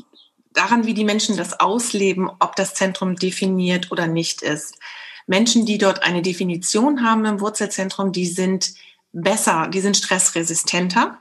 daran, 0.52 0.86
wie 0.86 0.94
die 0.94 1.04
Menschen 1.04 1.36
das 1.36 1.58
ausleben, 1.60 2.30
ob 2.38 2.56
das 2.56 2.74
Zentrum 2.74 3.16
definiert 3.16 3.90
oder 3.90 4.06
nicht 4.06 4.42
ist. 4.42 4.78
Menschen, 5.26 5.66
die 5.66 5.78
dort 5.78 6.02
eine 6.02 6.22
Definition 6.22 7.04
haben 7.04 7.24
im 7.24 7.40
Wurzelzentrum, 7.40 8.12
die 8.12 8.26
sind 8.26 8.74
besser, 9.12 9.68
die 9.68 9.80
sind 9.80 9.96
stressresistenter. 9.96 11.18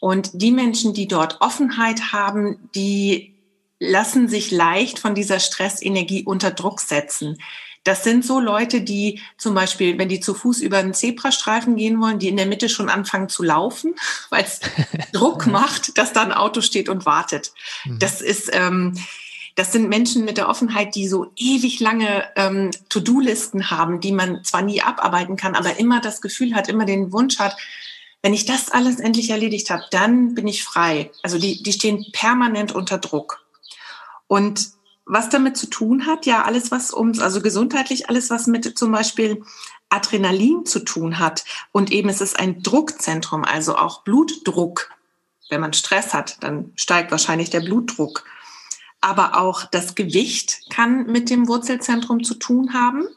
Und 0.00 0.30
die 0.32 0.52
Menschen, 0.52 0.94
die 0.94 1.08
dort 1.08 1.40
Offenheit 1.40 2.12
haben, 2.12 2.70
die 2.74 3.34
lassen 3.78 4.28
sich 4.28 4.50
leicht 4.50 4.98
von 4.98 5.14
dieser 5.14 5.40
Stressenergie 5.40 6.24
unter 6.24 6.50
Druck 6.50 6.80
setzen. 6.80 7.38
Das 7.84 8.04
sind 8.04 8.24
so 8.24 8.40
Leute, 8.40 8.82
die 8.82 9.20
zum 9.38 9.54
Beispiel, 9.54 9.98
wenn 9.98 10.10
die 10.10 10.20
zu 10.20 10.34
Fuß 10.34 10.60
über 10.60 10.78
einen 10.78 10.92
Zebrastreifen 10.92 11.76
gehen 11.76 12.00
wollen, 12.00 12.18
die 12.18 12.28
in 12.28 12.36
der 12.36 12.46
Mitte 12.46 12.68
schon 12.68 12.90
anfangen 12.90 13.28
zu 13.28 13.42
laufen, 13.42 13.94
weil 14.30 14.44
es 14.44 14.60
Druck 15.12 15.46
macht, 15.46 15.96
dass 15.96 16.12
da 16.12 16.22
ein 16.22 16.32
Auto 16.32 16.60
steht 16.60 16.88
und 16.88 17.06
wartet. 17.06 17.52
Mhm. 17.84 17.98
Das 17.98 18.20
ist, 18.20 18.50
ähm, 18.52 18.98
das 19.54 19.72
sind 19.72 19.88
Menschen 19.88 20.24
mit 20.24 20.36
der 20.36 20.48
Offenheit, 20.48 20.94
die 20.94 21.08
so 21.08 21.32
ewig 21.36 21.80
lange 21.80 22.24
ähm, 22.36 22.70
To-Do-Listen 22.88 23.70
haben, 23.70 24.00
die 24.00 24.12
man 24.12 24.44
zwar 24.44 24.62
nie 24.62 24.82
abarbeiten 24.82 25.36
kann, 25.36 25.54
aber 25.54 25.78
immer 25.78 26.00
das 26.00 26.20
Gefühl 26.20 26.54
hat, 26.54 26.68
immer 26.68 26.84
den 26.84 27.12
Wunsch 27.12 27.38
hat, 27.38 27.56
wenn 28.22 28.34
ich 28.34 28.44
das 28.44 28.70
alles 28.70 29.00
endlich 29.00 29.30
erledigt 29.30 29.70
habe, 29.70 29.84
dann 29.90 30.34
bin 30.34 30.46
ich 30.46 30.64
frei. 30.64 31.10
Also 31.22 31.38
die, 31.38 31.62
die 31.62 31.72
stehen 31.72 32.04
permanent 32.12 32.72
unter 32.72 32.98
Druck. 32.98 33.44
Und 34.26 34.72
was 35.06 35.28
damit 35.28 35.56
zu 35.56 35.66
tun 35.68 36.06
hat, 36.06 36.26
ja, 36.26 36.44
alles, 36.44 36.70
was 36.70 36.92
uns, 36.92 37.20
also 37.20 37.40
gesundheitlich, 37.40 38.08
alles, 38.08 38.30
was 38.30 38.46
mit 38.46 38.78
zum 38.78 38.92
Beispiel 38.92 39.42
Adrenalin 39.88 40.64
zu 40.64 40.80
tun 40.80 41.18
hat. 41.18 41.44
Und 41.72 41.90
eben 41.90 42.08
es 42.08 42.20
ist 42.20 42.38
ein 42.38 42.62
Druckzentrum, 42.62 43.44
also 43.44 43.76
auch 43.76 44.02
Blutdruck. 44.02 44.90
Wenn 45.48 45.60
man 45.60 45.72
Stress 45.72 46.14
hat, 46.14 46.42
dann 46.42 46.72
steigt 46.76 47.10
wahrscheinlich 47.10 47.50
der 47.50 47.60
Blutdruck. 47.60 48.24
Aber 49.00 49.40
auch 49.40 49.64
das 49.64 49.94
Gewicht 49.94 50.60
kann 50.70 51.06
mit 51.06 51.28
dem 51.28 51.48
Wurzelzentrum 51.48 52.22
zu 52.22 52.34
tun 52.34 52.72
haben. 52.72 53.08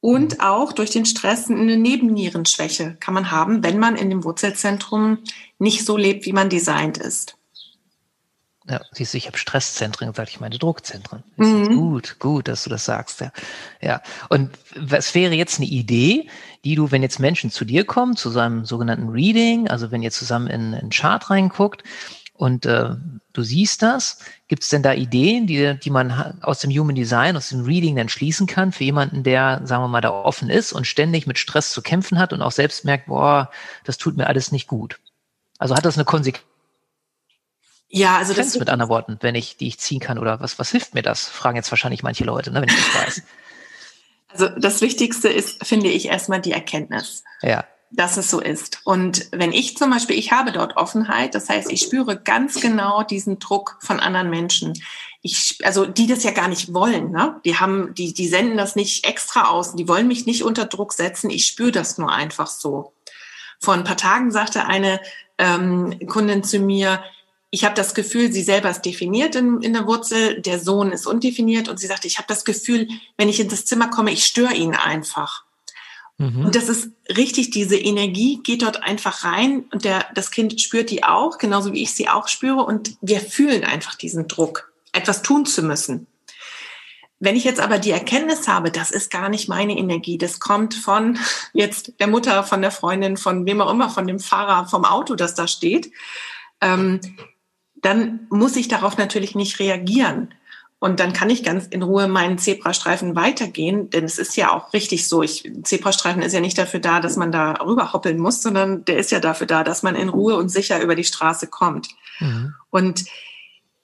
Und 0.00 0.40
auch 0.40 0.72
durch 0.72 0.90
den 0.90 1.04
Stress 1.04 1.50
eine 1.50 1.76
Nebennierenschwäche 1.76 2.96
kann 3.00 3.12
man 3.12 3.30
haben, 3.30 3.62
wenn 3.62 3.78
man 3.78 3.96
in 3.96 4.08
dem 4.08 4.24
Wurzelzentrum 4.24 5.18
nicht 5.58 5.84
so 5.84 5.98
lebt, 5.98 6.24
wie 6.24 6.32
man 6.32 6.48
designt 6.48 6.96
ist. 6.96 7.36
Ja, 8.70 8.80
siehst 8.92 9.12
du, 9.14 9.18
ich 9.18 9.26
habe 9.26 9.36
Stresszentren 9.36 10.10
gesagt, 10.10 10.30
ich 10.30 10.38
meine 10.38 10.56
Druckzentren. 10.56 11.24
Mhm. 11.36 11.76
Gut, 11.76 12.16
gut, 12.20 12.46
dass 12.46 12.62
du 12.62 12.70
das 12.70 12.84
sagst. 12.84 13.20
Ja. 13.20 13.32
ja. 13.80 14.00
Und 14.28 14.50
was 14.76 15.12
wäre 15.16 15.34
jetzt 15.34 15.58
eine 15.58 15.66
Idee, 15.66 16.28
die 16.64 16.76
du, 16.76 16.92
wenn 16.92 17.02
jetzt 17.02 17.18
Menschen 17.18 17.50
zu 17.50 17.64
dir 17.64 17.84
kommen, 17.84 18.14
zu 18.14 18.30
seinem 18.30 18.64
sogenannten 18.64 19.08
Reading, 19.08 19.66
also 19.66 19.90
wenn 19.90 20.02
ihr 20.02 20.12
zusammen 20.12 20.46
in 20.46 20.74
einen 20.74 20.90
Chart 20.90 21.30
reinguckt 21.30 21.82
und 22.34 22.64
äh, 22.64 22.90
du 23.32 23.42
siehst 23.42 23.82
das, 23.82 24.20
gibt 24.46 24.62
es 24.62 24.68
denn 24.68 24.84
da 24.84 24.94
Ideen, 24.94 25.48
die, 25.48 25.76
die 25.76 25.90
man 25.90 26.38
aus 26.40 26.60
dem 26.60 26.70
Human 26.70 26.94
Design, 26.94 27.36
aus 27.36 27.48
dem 27.48 27.64
Reading 27.64 27.96
dann 27.96 28.08
schließen 28.08 28.46
kann 28.46 28.70
für 28.70 28.84
jemanden, 28.84 29.24
der, 29.24 29.62
sagen 29.64 29.82
wir 29.82 29.88
mal, 29.88 30.00
da 30.00 30.10
offen 30.10 30.48
ist 30.48 30.72
und 30.72 30.86
ständig 30.86 31.26
mit 31.26 31.38
Stress 31.38 31.72
zu 31.72 31.82
kämpfen 31.82 32.20
hat 32.20 32.32
und 32.32 32.40
auch 32.40 32.52
selbst 32.52 32.84
merkt, 32.84 33.06
boah, 33.06 33.50
das 33.82 33.98
tut 33.98 34.16
mir 34.16 34.28
alles 34.28 34.52
nicht 34.52 34.68
gut. 34.68 35.00
Also 35.58 35.74
hat 35.74 35.84
das 35.84 35.96
eine 35.96 36.04
Konsequenz? 36.04 36.46
Ja, 37.92 38.18
also 38.18 38.34
das 38.34 38.56
mit 38.56 38.70
anderen 38.70 38.88
Worten, 38.88 39.18
wenn 39.20 39.34
ich, 39.34 39.56
die 39.56 39.66
ich 39.66 39.78
ziehen 39.78 39.98
kann 39.98 40.16
oder 40.16 40.40
was, 40.40 40.60
was 40.60 40.70
hilft 40.70 40.94
mir 40.94 41.02
das? 41.02 41.28
Fragen 41.28 41.56
jetzt 41.56 41.72
wahrscheinlich 41.72 42.04
manche 42.04 42.24
Leute, 42.24 42.52
ne, 42.52 42.62
wenn 42.62 42.68
ich 42.68 42.76
das 42.76 43.06
weiß. 43.06 43.22
Also 44.32 44.48
das 44.48 44.80
Wichtigste 44.80 45.28
ist, 45.28 45.66
finde 45.66 45.88
ich, 45.88 46.06
erstmal 46.06 46.40
die 46.40 46.52
Erkenntnis. 46.52 47.24
Ja. 47.42 47.64
Dass 47.90 48.16
es 48.16 48.30
so 48.30 48.40
ist. 48.40 48.78
Und 48.84 49.26
wenn 49.32 49.50
ich 49.50 49.76
zum 49.76 49.90
Beispiel, 49.90 50.16
ich 50.16 50.30
habe 50.30 50.52
dort 50.52 50.76
Offenheit, 50.76 51.34
das 51.34 51.48
heißt, 51.48 51.68
ich 51.72 51.80
spüre 51.80 52.16
ganz 52.16 52.60
genau 52.60 53.02
diesen 53.02 53.40
Druck 53.40 53.76
von 53.80 53.98
anderen 53.98 54.30
Menschen. 54.30 54.80
Ich, 55.20 55.58
also 55.64 55.84
die 55.84 56.06
das 56.06 56.22
ja 56.22 56.30
gar 56.30 56.46
nicht 56.46 56.72
wollen, 56.72 57.10
ne? 57.10 57.40
Die 57.44 57.56
haben, 57.56 57.92
die, 57.94 58.14
die 58.14 58.28
senden 58.28 58.56
das 58.56 58.76
nicht 58.76 59.04
extra 59.04 59.48
aus, 59.48 59.74
die 59.74 59.88
wollen 59.88 60.06
mich 60.06 60.26
nicht 60.26 60.44
unter 60.44 60.66
Druck 60.66 60.92
setzen. 60.92 61.28
Ich 61.28 61.48
spüre 61.48 61.72
das 61.72 61.98
nur 61.98 62.12
einfach 62.12 62.46
so. 62.46 62.92
Vor 63.58 63.74
ein 63.74 63.82
paar 63.82 63.96
Tagen 63.96 64.30
sagte 64.30 64.66
eine 64.66 65.00
ähm, 65.38 65.98
Kundin 66.06 66.44
zu 66.44 66.60
mir, 66.60 67.02
ich 67.50 67.64
habe 67.64 67.74
das 67.74 67.94
Gefühl, 67.94 68.32
sie 68.32 68.42
selber 68.42 68.70
ist 68.70 68.82
definiert 68.82 69.34
in, 69.34 69.60
in 69.60 69.72
der 69.72 69.86
Wurzel, 69.86 70.40
der 70.40 70.60
Sohn 70.60 70.92
ist 70.92 71.06
undefiniert 71.06 71.68
und 71.68 71.78
sie 71.78 71.88
sagte, 71.88 72.06
ich 72.06 72.18
habe 72.18 72.28
das 72.28 72.44
Gefühl, 72.44 72.88
wenn 73.16 73.28
ich 73.28 73.40
in 73.40 73.48
das 73.48 73.64
Zimmer 73.64 73.88
komme, 73.88 74.12
ich 74.12 74.24
störe 74.24 74.54
ihn 74.54 74.74
einfach. 74.74 75.44
Mhm. 76.18 76.46
Und 76.46 76.54
das 76.54 76.68
ist 76.68 76.90
richtig, 77.08 77.50
diese 77.50 77.76
Energie 77.76 78.40
geht 78.42 78.62
dort 78.62 78.82
einfach 78.82 79.24
rein 79.24 79.64
und 79.72 79.84
der, 79.84 80.06
das 80.14 80.30
Kind 80.30 80.60
spürt 80.60 80.90
die 80.90 81.02
auch, 81.02 81.38
genauso 81.38 81.72
wie 81.72 81.82
ich 81.82 81.92
sie 81.92 82.08
auch 82.08 82.28
spüre 82.28 82.62
und 82.62 82.96
wir 83.00 83.20
fühlen 83.20 83.64
einfach 83.64 83.96
diesen 83.96 84.28
Druck, 84.28 84.72
etwas 84.92 85.22
tun 85.22 85.44
zu 85.44 85.62
müssen. 85.62 86.06
Wenn 87.18 87.36
ich 87.36 87.44
jetzt 87.44 87.60
aber 87.60 87.78
die 87.78 87.90
Erkenntnis 87.90 88.48
habe, 88.48 88.70
das 88.70 88.90
ist 88.90 89.10
gar 89.10 89.28
nicht 89.28 89.48
meine 89.48 89.76
Energie, 89.76 90.18
das 90.18 90.38
kommt 90.38 90.74
von 90.74 91.18
jetzt 91.52 91.94
der 91.98 92.06
Mutter, 92.06 92.44
von 92.44 92.62
der 92.62 92.70
Freundin, 92.70 93.16
von 93.16 93.44
wem 93.44 93.60
auch 93.60 93.70
immer, 93.72 93.90
von 93.90 94.06
dem 94.06 94.20
Fahrer, 94.20 94.68
vom 94.68 94.84
Auto, 94.84 95.16
das 95.16 95.34
da 95.34 95.48
steht, 95.48 95.90
ähm, 96.60 97.00
dann 97.82 98.26
muss 98.30 98.56
ich 98.56 98.68
darauf 98.68 98.96
natürlich 98.96 99.34
nicht 99.34 99.58
reagieren. 99.58 100.34
Und 100.78 100.98
dann 100.98 101.12
kann 101.12 101.28
ich 101.28 101.44
ganz 101.44 101.66
in 101.66 101.82
Ruhe 101.82 102.08
meinen 102.08 102.38
Zebrastreifen 102.38 103.14
weitergehen, 103.14 103.90
denn 103.90 104.04
es 104.04 104.18
ist 104.18 104.34
ja 104.36 104.50
auch 104.50 104.72
richtig 104.72 105.06
so. 105.06 105.22
Ich, 105.22 105.50
Zebrastreifen 105.62 106.22
ist 106.22 106.32
ja 106.32 106.40
nicht 106.40 106.56
dafür 106.56 106.80
da, 106.80 107.00
dass 107.00 107.16
man 107.16 107.30
da 107.30 107.52
rüber 107.62 107.92
hoppeln 107.92 108.18
muss, 108.18 108.40
sondern 108.40 108.86
der 108.86 108.96
ist 108.96 109.10
ja 109.10 109.20
dafür 109.20 109.46
da, 109.46 109.62
dass 109.62 109.82
man 109.82 109.94
in 109.94 110.08
Ruhe 110.08 110.36
und 110.36 110.48
sicher 110.48 110.80
über 110.80 110.94
die 110.94 111.04
Straße 111.04 111.48
kommt. 111.48 111.88
Mhm. 112.18 112.54
Und 112.70 113.04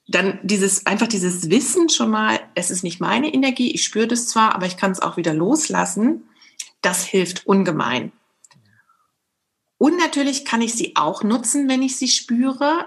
dann 0.08 0.38
dieses, 0.42 0.86
einfach 0.86 1.06
dieses 1.06 1.50
Wissen 1.50 1.90
schon 1.90 2.10
mal, 2.10 2.40
es 2.54 2.70
ist 2.70 2.82
nicht 2.82 2.98
meine 2.98 3.32
Energie, 3.32 3.72
ich 3.72 3.82
spüre 3.82 4.06
das 4.06 4.28
zwar, 4.28 4.54
aber 4.54 4.64
ich 4.64 4.78
kann 4.78 4.92
es 4.92 5.00
auch 5.00 5.18
wieder 5.18 5.34
loslassen, 5.34 6.24
das 6.80 7.04
hilft 7.04 7.46
ungemein. 7.46 8.12
Und 9.78 9.98
natürlich 9.98 10.46
kann 10.46 10.62
ich 10.62 10.74
sie 10.74 10.96
auch 10.96 11.22
nutzen, 11.22 11.68
wenn 11.68 11.82
ich 11.82 11.98
sie 11.98 12.08
spüre, 12.08 12.86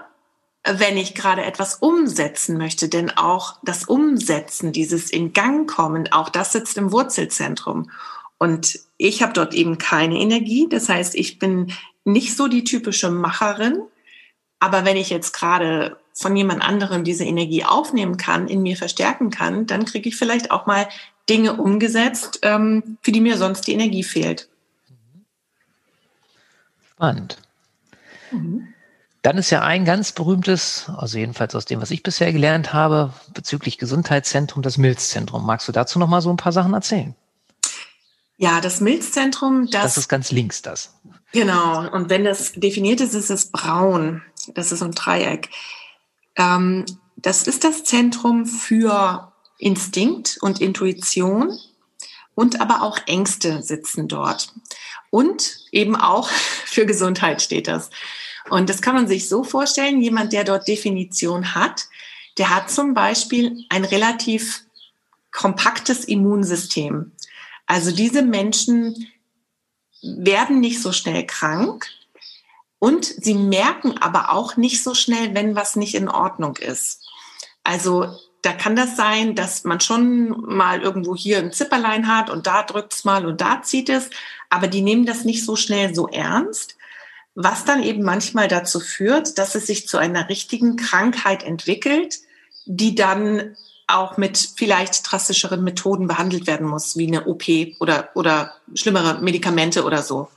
wenn 0.64 0.96
ich 0.96 1.14
gerade 1.14 1.44
etwas 1.44 1.76
umsetzen 1.76 2.58
möchte, 2.58 2.88
denn 2.88 3.10
auch 3.10 3.56
das 3.62 3.84
Umsetzen, 3.84 4.72
dieses 4.72 5.10
in 5.10 5.32
Gang 5.32 5.68
kommen, 5.68 6.12
auch 6.12 6.28
das 6.28 6.52
sitzt 6.52 6.76
im 6.76 6.92
Wurzelzentrum. 6.92 7.90
Und 8.38 8.80
ich 8.96 9.22
habe 9.22 9.32
dort 9.32 9.54
eben 9.54 9.78
keine 9.78 10.18
Energie. 10.18 10.66
Das 10.68 10.88
heißt, 10.88 11.14
ich 11.14 11.38
bin 11.38 11.72
nicht 12.04 12.36
so 12.36 12.48
die 12.48 12.64
typische 12.64 13.10
Macherin. 13.10 13.82
Aber 14.58 14.84
wenn 14.84 14.96
ich 14.96 15.10
jetzt 15.10 15.32
gerade 15.32 15.98
von 16.12 16.36
jemand 16.36 16.62
anderem 16.62 17.04
diese 17.04 17.24
Energie 17.24 17.64
aufnehmen 17.64 18.18
kann, 18.18 18.48
in 18.48 18.62
mir 18.62 18.76
verstärken 18.76 19.30
kann, 19.30 19.66
dann 19.66 19.86
kriege 19.86 20.08
ich 20.08 20.16
vielleicht 20.16 20.50
auch 20.50 20.66
mal 20.66 20.88
Dinge 21.28 21.54
umgesetzt, 21.54 22.40
ähm, 22.42 22.98
für 23.02 23.12
die 23.12 23.20
mir 23.20 23.38
sonst 23.38 23.66
die 23.66 23.72
Energie 23.72 24.02
fehlt. 24.02 24.48
Spannend. 26.92 27.38
Mhm. 28.30 28.74
Dann 29.22 29.36
ist 29.36 29.50
ja 29.50 29.60
ein 29.62 29.84
ganz 29.84 30.12
berühmtes, 30.12 30.90
also 30.96 31.18
jedenfalls 31.18 31.54
aus 31.54 31.66
dem, 31.66 31.82
was 31.82 31.90
ich 31.90 32.02
bisher 32.02 32.32
gelernt 32.32 32.72
habe, 32.72 33.12
bezüglich 33.34 33.76
Gesundheitszentrum, 33.76 34.62
das 34.62 34.78
Milzzentrum. 34.78 35.44
Magst 35.44 35.68
du 35.68 35.72
dazu 35.72 35.98
noch 35.98 36.08
mal 36.08 36.22
so 36.22 36.30
ein 36.30 36.38
paar 36.38 36.52
Sachen 36.52 36.72
erzählen? 36.72 37.14
Ja, 38.38 38.62
das 38.62 38.80
Milzzentrum, 38.80 39.68
das, 39.70 39.82
das 39.82 39.98
ist 39.98 40.08
ganz 40.08 40.30
links 40.30 40.62
das. 40.62 40.94
Genau. 41.32 41.86
Und 41.90 42.08
wenn 42.08 42.24
das 42.24 42.52
definiert 42.52 43.02
ist, 43.02 43.12
ist 43.12 43.28
es 43.28 43.50
braun. 43.50 44.22
Das 44.54 44.72
ist 44.72 44.78
so 44.78 44.86
ein 44.86 44.92
Dreieck. 44.92 45.50
Ähm, 46.36 46.86
das 47.16 47.46
ist 47.46 47.64
das 47.64 47.84
Zentrum 47.84 48.46
für 48.46 49.30
Instinkt 49.58 50.38
und 50.40 50.62
Intuition 50.62 51.58
und 52.34 52.62
aber 52.62 52.80
auch 52.82 52.98
Ängste 53.06 53.62
sitzen 53.62 54.08
dort. 54.08 54.54
Und 55.10 55.58
eben 55.70 55.94
auch 55.96 56.28
für 56.64 56.86
Gesundheit 56.86 57.42
steht 57.42 57.68
das. 57.68 57.90
Und 58.50 58.68
das 58.68 58.82
kann 58.82 58.96
man 58.96 59.06
sich 59.06 59.28
so 59.28 59.44
vorstellen, 59.44 60.02
jemand, 60.02 60.32
der 60.32 60.44
dort 60.44 60.66
Definition 60.66 61.54
hat, 61.54 61.86
der 62.36 62.54
hat 62.54 62.70
zum 62.70 62.94
Beispiel 62.94 63.64
ein 63.68 63.84
relativ 63.84 64.64
kompaktes 65.30 66.04
Immunsystem. 66.04 67.12
Also 67.66 67.92
diese 67.92 68.22
Menschen 68.22 69.06
werden 70.02 70.60
nicht 70.60 70.82
so 70.82 70.92
schnell 70.92 71.24
krank 71.26 71.86
und 72.80 73.04
sie 73.04 73.34
merken 73.34 73.98
aber 73.98 74.30
auch 74.32 74.56
nicht 74.56 74.82
so 74.82 74.94
schnell, 74.94 75.34
wenn 75.34 75.54
was 75.54 75.76
nicht 75.76 75.94
in 75.94 76.08
Ordnung 76.08 76.56
ist. 76.56 77.06
Also 77.62 78.18
da 78.42 78.52
kann 78.52 78.74
das 78.74 78.96
sein, 78.96 79.34
dass 79.36 79.64
man 79.64 79.80
schon 79.80 80.30
mal 80.30 80.80
irgendwo 80.80 81.14
hier 81.14 81.38
ein 81.38 81.52
Zipperlein 81.52 82.08
hat 82.08 82.30
und 82.30 82.46
da 82.46 82.62
drückt 82.62 82.94
es 82.94 83.04
mal 83.04 83.26
und 83.26 83.40
da 83.40 83.62
zieht 83.62 83.90
es, 83.90 84.10
aber 84.48 84.66
die 84.66 84.82
nehmen 84.82 85.06
das 85.06 85.24
nicht 85.24 85.44
so 85.44 85.54
schnell 85.56 85.94
so 85.94 86.08
ernst 86.08 86.76
was 87.42 87.64
dann 87.64 87.82
eben 87.82 88.02
manchmal 88.02 88.48
dazu 88.48 88.80
führt, 88.80 89.38
dass 89.38 89.54
es 89.54 89.66
sich 89.66 89.88
zu 89.88 89.98
einer 89.98 90.28
richtigen 90.28 90.76
Krankheit 90.76 91.42
entwickelt, 91.42 92.18
die 92.66 92.94
dann 92.94 93.56
auch 93.86 94.16
mit 94.16 94.52
vielleicht 94.56 95.10
drastischeren 95.10 95.62
Methoden 95.64 96.06
behandelt 96.06 96.46
werden 96.46 96.66
muss, 96.66 96.96
wie 96.96 97.06
eine 97.06 97.26
OP 97.26 97.44
oder, 97.80 98.10
oder 98.14 98.54
schlimmere 98.74 99.20
Medikamente 99.20 99.84
oder 99.84 100.02
so. 100.02 100.28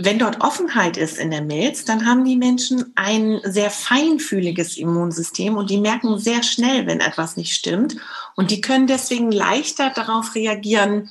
Wenn 0.00 0.20
dort 0.20 0.42
Offenheit 0.42 0.96
ist 0.96 1.18
in 1.18 1.32
der 1.32 1.42
Milz, 1.42 1.84
dann 1.84 2.06
haben 2.06 2.24
die 2.24 2.36
Menschen 2.36 2.92
ein 2.94 3.40
sehr 3.42 3.70
feinfühliges 3.70 4.76
Immunsystem 4.76 5.56
und 5.56 5.70
die 5.70 5.78
merken 5.78 6.18
sehr 6.18 6.44
schnell, 6.44 6.86
wenn 6.86 7.00
etwas 7.00 7.36
nicht 7.36 7.52
stimmt. 7.52 7.96
Und 8.36 8.52
die 8.52 8.60
können 8.60 8.86
deswegen 8.86 9.32
leichter 9.32 9.90
darauf 9.90 10.36
reagieren 10.36 11.10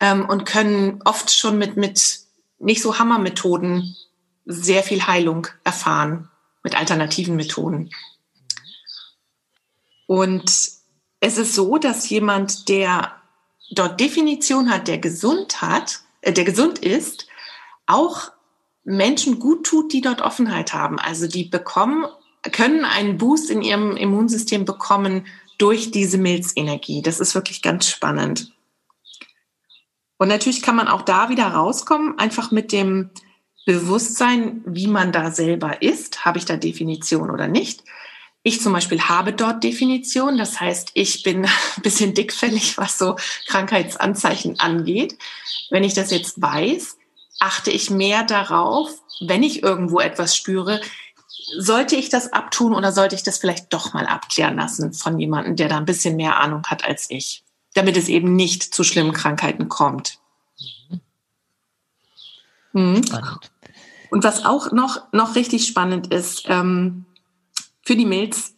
ähm, 0.00 0.28
und 0.28 0.44
können 0.44 1.00
oft 1.06 1.30
schon 1.30 1.56
mit, 1.56 1.78
mit 1.78 2.27
nicht 2.58 2.82
so 2.82 2.98
Hammermethoden 2.98 3.96
sehr 4.44 4.82
viel 4.82 5.06
Heilung 5.06 5.46
erfahren 5.64 6.30
mit 6.62 6.76
alternativen 6.76 7.36
Methoden. 7.36 7.90
Und 10.06 10.50
es 11.20 11.38
ist 11.38 11.54
so, 11.54 11.78
dass 11.78 12.08
jemand, 12.08 12.68
der 12.68 13.12
dort 13.70 14.00
Definition 14.00 14.70
hat, 14.70 14.88
der 14.88 14.98
gesund 14.98 15.60
hat, 15.60 16.00
äh, 16.22 16.32
der 16.32 16.44
gesund 16.44 16.78
ist, 16.78 17.26
auch 17.86 18.32
Menschen 18.84 19.38
gut 19.38 19.66
tut, 19.66 19.92
die 19.92 20.00
dort 20.00 20.22
Offenheit 20.22 20.72
haben. 20.72 20.98
Also 20.98 21.26
die 21.26 21.44
bekommen, 21.44 22.06
können 22.52 22.84
einen 22.84 23.18
Boost 23.18 23.50
in 23.50 23.62
ihrem 23.62 23.96
Immunsystem 23.96 24.64
bekommen 24.64 25.26
durch 25.58 25.90
diese 25.90 26.16
Milzenergie. 26.16 27.02
Das 27.02 27.20
ist 27.20 27.34
wirklich 27.34 27.60
ganz 27.62 27.88
spannend. 27.88 28.52
Und 30.18 30.28
natürlich 30.28 30.62
kann 30.62 30.76
man 30.76 30.88
auch 30.88 31.02
da 31.02 31.30
wieder 31.30 31.46
rauskommen, 31.46 32.18
einfach 32.18 32.50
mit 32.50 32.72
dem 32.72 33.10
Bewusstsein, 33.64 34.62
wie 34.66 34.88
man 34.88 35.12
da 35.12 35.30
selber 35.30 35.82
ist. 35.82 36.24
Habe 36.24 36.38
ich 36.38 36.44
da 36.44 36.56
Definition 36.56 37.30
oder 37.30 37.48
nicht? 37.48 37.84
Ich 38.42 38.60
zum 38.60 38.72
Beispiel 38.72 39.00
habe 39.02 39.32
dort 39.32 39.62
Definition. 39.62 40.38
Das 40.38 40.60
heißt, 40.60 40.90
ich 40.94 41.22
bin 41.22 41.44
ein 41.76 41.82
bisschen 41.82 42.14
dickfällig, 42.14 42.78
was 42.78 42.98
so 42.98 43.16
Krankheitsanzeichen 43.46 44.58
angeht. 44.58 45.16
Wenn 45.70 45.84
ich 45.84 45.94
das 45.94 46.10
jetzt 46.10 46.40
weiß, 46.40 46.96
achte 47.40 47.70
ich 47.70 47.90
mehr 47.90 48.24
darauf, 48.24 48.90
wenn 49.20 49.42
ich 49.42 49.62
irgendwo 49.62 50.00
etwas 50.00 50.36
spüre, 50.36 50.80
sollte 51.56 51.96
ich 51.96 52.08
das 52.08 52.32
abtun 52.32 52.74
oder 52.74 52.92
sollte 52.92 53.14
ich 53.14 53.22
das 53.22 53.38
vielleicht 53.38 53.72
doch 53.72 53.92
mal 53.92 54.06
abklären 54.06 54.56
lassen 54.56 54.92
von 54.92 55.18
jemandem, 55.18 55.56
der 55.56 55.68
da 55.68 55.76
ein 55.76 55.84
bisschen 55.84 56.16
mehr 56.16 56.40
Ahnung 56.40 56.62
hat 56.66 56.84
als 56.84 57.10
ich? 57.10 57.44
Damit 57.74 57.96
es 57.96 58.08
eben 58.08 58.34
nicht 58.34 58.62
zu 58.62 58.84
schlimmen 58.84 59.12
Krankheiten 59.12 59.68
kommt. 59.68 60.18
Mhm. 60.88 61.00
Mhm. 62.72 63.02
Und 64.10 64.24
was 64.24 64.44
auch 64.44 64.72
noch, 64.72 65.12
noch 65.12 65.34
richtig 65.34 65.66
spannend 65.66 66.12
ist, 66.12 66.44
ähm, 66.46 67.04
für 67.82 67.96
die 67.96 68.06
Milz, 68.06 68.54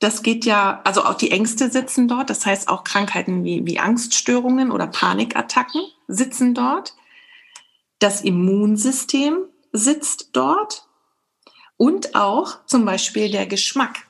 das 0.00 0.22
geht 0.22 0.44
ja, 0.44 0.80
also 0.84 1.04
auch 1.04 1.14
die 1.14 1.30
Ängste 1.30 1.70
sitzen 1.70 2.08
dort, 2.08 2.28
das 2.28 2.44
heißt 2.44 2.68
auch 2.68 2.84
Krankheiten 2.84 3.44
wie, 3.44 3.64
wie 3.66 3.78
Angststörungen 3.78 4.70
oder 4.70 4.86
Panikattacken 4.86 5.82
sitzen 6.08 6.54
dort. 6.54 6.94
Das 7.98 8.20
Immunsystem 8.20 9.44
sitzt 9.72 10.30
dort 10.32 10.86
und 11.76 12.14
auch 12.14 12.64
zum 12.66 12.84
Beispiel 12.84 13.30
der 13.30 13.46
Geschmack. 13.46 14.06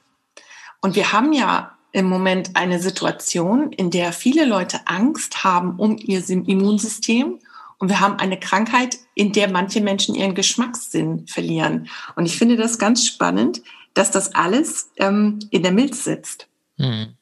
Und 0.81 0.97
wir 0.97 1.13
haben 1.13 1.33
ja 1.33 1.77
im 1.93 2.07
Moment 2.07 2.57
eine 2.57 2.81
Situation, 2.81 3.73
in 3.73 3.91
der 3.91 4.13
viele 4.13 4.45
Leute 4.45 4.81
Angst 4.87 5.45
haben 5.45 5.79
um 5.79 5.97
ihr 5.99 6.27
Immunsystem 6.29 7.39
und 7.79 7.89
wir 7.89 8.01
haben 8.01 8.19
eine 8.19 8.39
Krankheit, 8.39 8.99
in 9.15 9.33
der 9.33 9.51
manche 9.51 9.81
Menschen 9.81 10.15
ihren 10.15 10.35
Geschmackssinn 10.35 11.27
verlieren. 11.27 11.89
Und 12.17 12.27
ich 12.27 12.39
finde 12.39 12.57
das 12.57 12.79
ganz 12.79 13.05
spannend, 13.05 13.61
dass 13.93 14.11
das 14.11 14.35
alles 14.35 14.91
ähm, 14.97 15.41
in 15.51 15.63
der 15.63 15.73
Milz 15.73 16.05
sitzt. 16.05 16.49
Hm. 16.79 17.15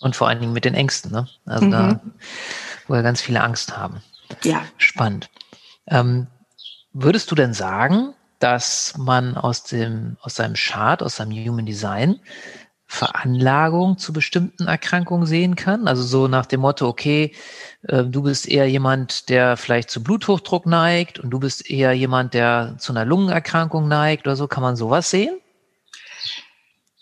Und 0.00 0.16
vor 0.16 0.28
allen 0.28 0.40
Dingen 0.40 0.52
mit 0.52 0.64
den 0.64 0.74
Ängsten, 0.74 1.12
ne? 1.12 1.28
Also 1.44 1.66
mhm. 1.66 1.70
da, 1.70 2.00
wo 2.88 2.94
wir 2.94 3.02
ganz 3.02 3.20
viele 3.20 3.42
Angst 3.42 3.76
haben. 3.76 4.02
Ja. 4.42 4.64
Spannend. 4.78 5.30
Ähm, 5.86 6.26
würdest 6.92 7.30
du 7.30 7.34
denn 7.34 7.54
sagen, 7.54 8.14
dass 8.40 8.94
man 8.96 9.36
aus 9.36 9.64
dem, 9.64 10.16
aus 10.22 10.34
seinem 10.34 10.54
Chart, 10.54 11.02
aus 11.02 11.16
seinem 11.16 11.32
Human 11.32 11.66
Design 11.66 12.18
Veranlagung 12.92 13.98
zu 13.98 14.12
bestimmten 14.12 14.66
Erkrankungen 14.66 15.24
sehen 15.24 15.54
kann? 15.54 15.86
Also 15.86 16.02
so 16.02 16.26
nach 16.26 16.44
dem 16.44 16.60
Motto, 16.60 16.88
okay, 16.88 17.32
äh, 17.82 18.02
du 18.02 18.22
bist 18.22 18.48
eher 18.48 18.68
jemand, 18.68 19.28
der 19.28 19.56
vielleicht 19.56 19.90
zu 19.90 20.02
Bluthochdruck 20.02 20.66
neigt 20.66 21.20
und 21.20 21.30
du 21.30 21.38
bist 21.38 21.70
eher 21.70 21.92
jemand, 21.92 22.34
der 22.34 22.74
zu 22.78 22.92
einer 22.92 23.04
Lungenerkrankung 23.04 23.86
neigt 23.86 24.26
oder 24.26 24.34
so. 24.34 24.48
Kann 24.48 24.64
man 24.64 24.74
sowas 24.74 25.08
sehen? 25.08 25.38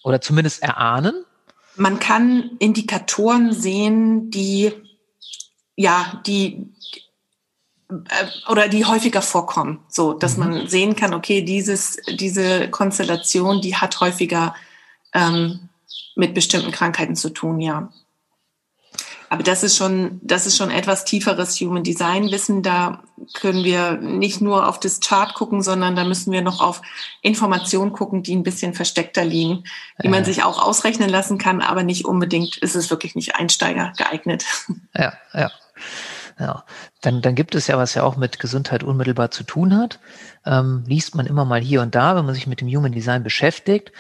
Oder 0.05 0.21
zumindest 0.21 0.63
erahnen? 0.63 1.25
Man 1.75 1.99
kann 1.99 2.51
Indikatoren 2.59 3.55
sehen, 3.55 4.31
die 4.31 4.73
ja, 5.75 6.21
die 6.27 6.71
äh, 7.89 8.51
oder 8.51 8.69
die 8.69 8.85
häufiger 8.85 9.23
vorkommen, 9.23 9.81
so 9.89 10.13
dass 10.13 10.37
mhm. 10.37 10.45
man 10.45 10.69
sehen 10.69 10.97
kann, 10.97 11.15
okay, 11.15 11.41
dieses, 11.41 11.97
diese 12.11 12.69
Konstellation, 12.69 13.63
die 13.63 13.75
hat 13.75 14.01
häufiger 14.01 14.55
ähm, 15.15 15.68
mit 16.19 16.35
bestimmten 16.35 16.73
Krankheiten 16.73 17.17
zu 17.17 17.31
tun, 17.31 17.61
ja. 17.61 17.91
Aber 19.31 19.43
das 19.43 19.63
ist 19.63 19.77
schon, 19.77 20.21
das 20.23 20.47
ist 20.47 20.57
schon 20.57 20.71
etwas 20.71 21.05
tieferes 21.05 21.61
Human 21.61 21.85
Design 21.85 22.31
Wissen. 22.31 22.63
Da 22.63 23.03
können 23.35 23.63
wir 23.63 23.93
nicht 23.93 24.41
nur 24.41 24.67
auf 24.67 24.81
das 24.81 25.01
Chart 25.01 25.35
gucken, 25.35 25.63
sondern 25.63 25.97
da 25.97 26.05
müssen 26.05 26.33
wir 26.33 26.41
noch 26.41 26.61
auf 26.61 26.81
Informationen 27.21 27.93
gucken, 27.93 28.23
die 28.23 28.35
ein 28.35 28.43
bisschen 28.43 28.73
versteckter 28.73 29.25
liegen, 29.25 29.65
die 30.03 30.09
man 30.09 30.25
sich 30.25 30.43
auch 30.43 30.61
ausrechnen 30.61 31.11
lassen 31.11 31.37
kann, 31.37 31.61
aber 31.61 31.83
nicht 31.83 32.07
unbedingt 32.07 32.57
ist 32.57 32.75
es 32.75 32.91
wirklich 32.91 33.15
nicht 33.15 33.37
Einsteiger 33.37 33.93
geeignet. 33.97 34.45
Ja, 34.95 35.13
ja. 35.35 35.51
Ja, 36.41 36.65
dann, 37.01 37.21
dann 37.21 37.35
gibt 37.35 37.57
es 37.57 37.67
ja, 37.67 37.77
was 37.79 37.95
ja 37.95 38.05
auch 38.05 38.17
mit 38.17 38.39
Gesundheit 38.39 38.85
unmittelbar 38.85 39.33
zu 39.33 39.43
tun 39.43 39.77
hat, 39.77 39.99
ähm, 40.47 40.85
liest 40.87 41.17
man 41.17 41.27
immer 41.27 41.45
mal 41.45 41.61
hier 41.61 41.83
und 41.83 41.97
da, 41.97 42.15
wenn 42.15 42.27
man 42.27 42.35
sich 42.35 42.47
mit 42.47 42.61
dem 42.61 42.69
Human 42.69 42.93
Design 42.93 43.25
beschäftigt, 43.25 43.91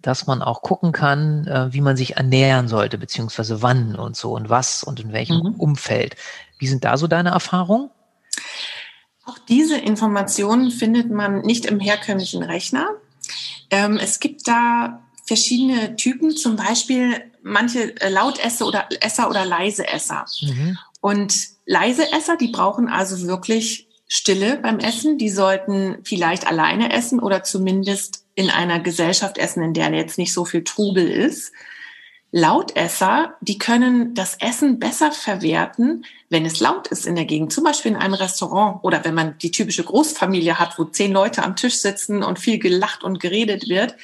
dass 0.00 0.26
man 0.26 0.42
auch 0.42 0.62
gucken 0.62 0.92
kann, 0.92 1.46
äh, 1.46 1.72
wie 1.72 1.80
man 1.80 1.96
sich 1.96 2.16
ernähren 2.16 2.68
sollte, 2.68 2.98
beziehungsweise 2.98 3.62
wann 3.62 3.96
und 3.96 4.16
so 4.16 4.32
und 4.32 4.48
was 4.48 4.82
und 4.82 5.00
in 5.00 5.12
welchem 5.12 5.38
mhm. 5.38 5.54
Umfeld. 5.54 6.16
Wie 6.58 6.68
sind 6.68 6.84
da 6.84 6.96
so 6.96 7.06
deine 7.06 7.30
Erfahrungen? 7.30 7.90
Auch 9.24 9.38
diese 9.48 9.76
Informationen 9.76 10.70
findet 10.70 11.10
man 11.10 11.42
nicht 11.42 11.66
im 11.66 11.80
herkömmlichen 11.80 12.42
Rechner. 12.42 12.88
Ähm, 13.70 13.98
es 13.98 14.20
gibt 14.20 14.48
da 14.48 15.02
verschiedene 15.26 15.96
Typen, 15.96 16.34
zum 16.34 16.56
Beispiel 16.56 17.22
manche 17.42 18.00
äh, 18.00 18.08
Lautesser 18.08 18.66
oder 18.66 18.88
Esser 19.00 19.28
oder 19.28 19.44
leise 19.44 19.86
Esser. 19.86 20.24
Mhm. 20.40 20.78
Und 21.00 21.34
leise 21.66 22.10
Esser, 22.12 22.36
die 22.36 22.48
brauchen 22.48 22.88
also 22.88 23.26
wirklich 23.26 23.88
Stille 24.08 24.58
beim 24.62 24.78
Essen. 24.78 25.18
Die 25.18 25.28
sollten 25.28 25.98
vielleicht 26.02 26.46
alleine 26.46 26.92
essen 26.92 27.20
oder 27.20 27.44
zumindest 27.44 28.24
in 28.38 28.50
einer 28.50 28.78
Gesellschaft 28.78 29.36
essen, 29.36 29.64
in 29.64 29.74
der 29.74 29.92
jetzt 29.92 30.16
nicht 30.16 30.32
so 30.32 30.44
viel 30.44 30.62
Trubel 30.62 31.10
ist. 31.10 31.52
Lautesser, 32.30 33.34
die 33.40 33.58
können 33.58 34.14
das 34.14 34.36
Essen 34.38 34.78
besser 34.78 35.10
verwerten, 35.10 36.04
wenn 36.30 36.46
es 36.46 36.60
laut 36.60 36.86
ist 36.86 37.04
in 37.04 37.16
der 37.16 37.24
Gegend, 37.24 37.52
zum 37.52 37.64
Beispiel 37.64 37.90
in 37.90 37.96
einem 37.96 38.14
Restaurant 38.14 38.84
oder 38.84 39.04
wenn 39.04 39.14
man 39.14 39.36
die 39.38 39.50
typische 39.50 39.82
Großfamilie 39.82 40.56
hat, 40.56 40.78
wo 40.78 40.84
zehn 40.84 41.10
Leute 41.10 41.42
am 41.42 41.56
Tisch 41.56 41.78
sitzen 41.78 42.22
und 42.22 42.38
viel 42.38 42.60
gelacht 42.60 43.02
und 43.02 43.18
geredet 43.18 43.68
wird. 43.68 43.96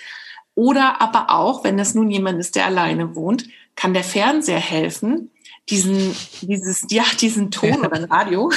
Oder 0.57 1.01
aber 1.01 1.31
auch, 1.31 1.62
wenn 1.62 1.79
es 1.79 1.94
nun 1.94 2.11
jemand 2.11 2.40
ist, 2.40 2.57
der 2.57 2.66
alleine 2.66 3.14
wohnt, 3.14 3.44
kann 3.77 3.94
der 3.94 4.03
Fernseher 4.03 4.59
helfen, 4.59 5.31
diesen, 5.70 6.16
dieses, 6.40 6.87
ja, 6.90 7.05
diesen 7.20 7.53
Ton 7.53 7.87
oder 7.87 7.92
ein 7.92 8.05
Radio 8.05 8.51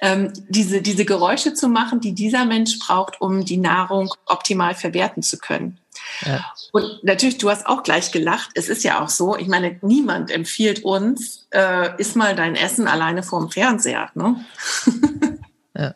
ähm, 0.00 0.32
diese, 0.48 0.82
diese 0.82 1.04
Geräusche 1.04 1.54
zu 1.54 1.68
machen, 1.68 2.00
die 2.00 2.14
dieser 2.14 2.44
Mensch 2.44 2.78
braucht, 2.78 3.20
um 3.20 3.44
die 3.44 3.56
Nahrung 3.56 4.12
optimal 4.26 4.74
verwerten 4.74 5.22
zu 5.22 5.38
können. 5.38 5.78
Ja. 6.24 6.44
Und 6.72 7.02
natürlich, 7.02 7.38
du 7.38 7.50
hast 7.50 7.66
auch 7.66 7.82
gleich 7.82 8.12
gelacht. 8.12 8.50
Es 8.54 8.68
ist 8.68 8.84
ja 8.84 9.02
auch 9.02 9.08
so, 9.08 9.36
ich 9.36 9.48
meine, 9.48 9.78
niemand 9.82 10.30
empfiehlt 10.30 10.84
uns, 10.84 11.46
äh, 11.50 11.90
iss 11.98 12.14
mal 12.14 12.34
dein 12.36 12.56
Essen 12.56 12.88
alleine 12.88 13.22
vorm 13.22 13.50
Fernseher. 13.50 14.10
Ne? 14.14 14.36
ja. 15.76 15.94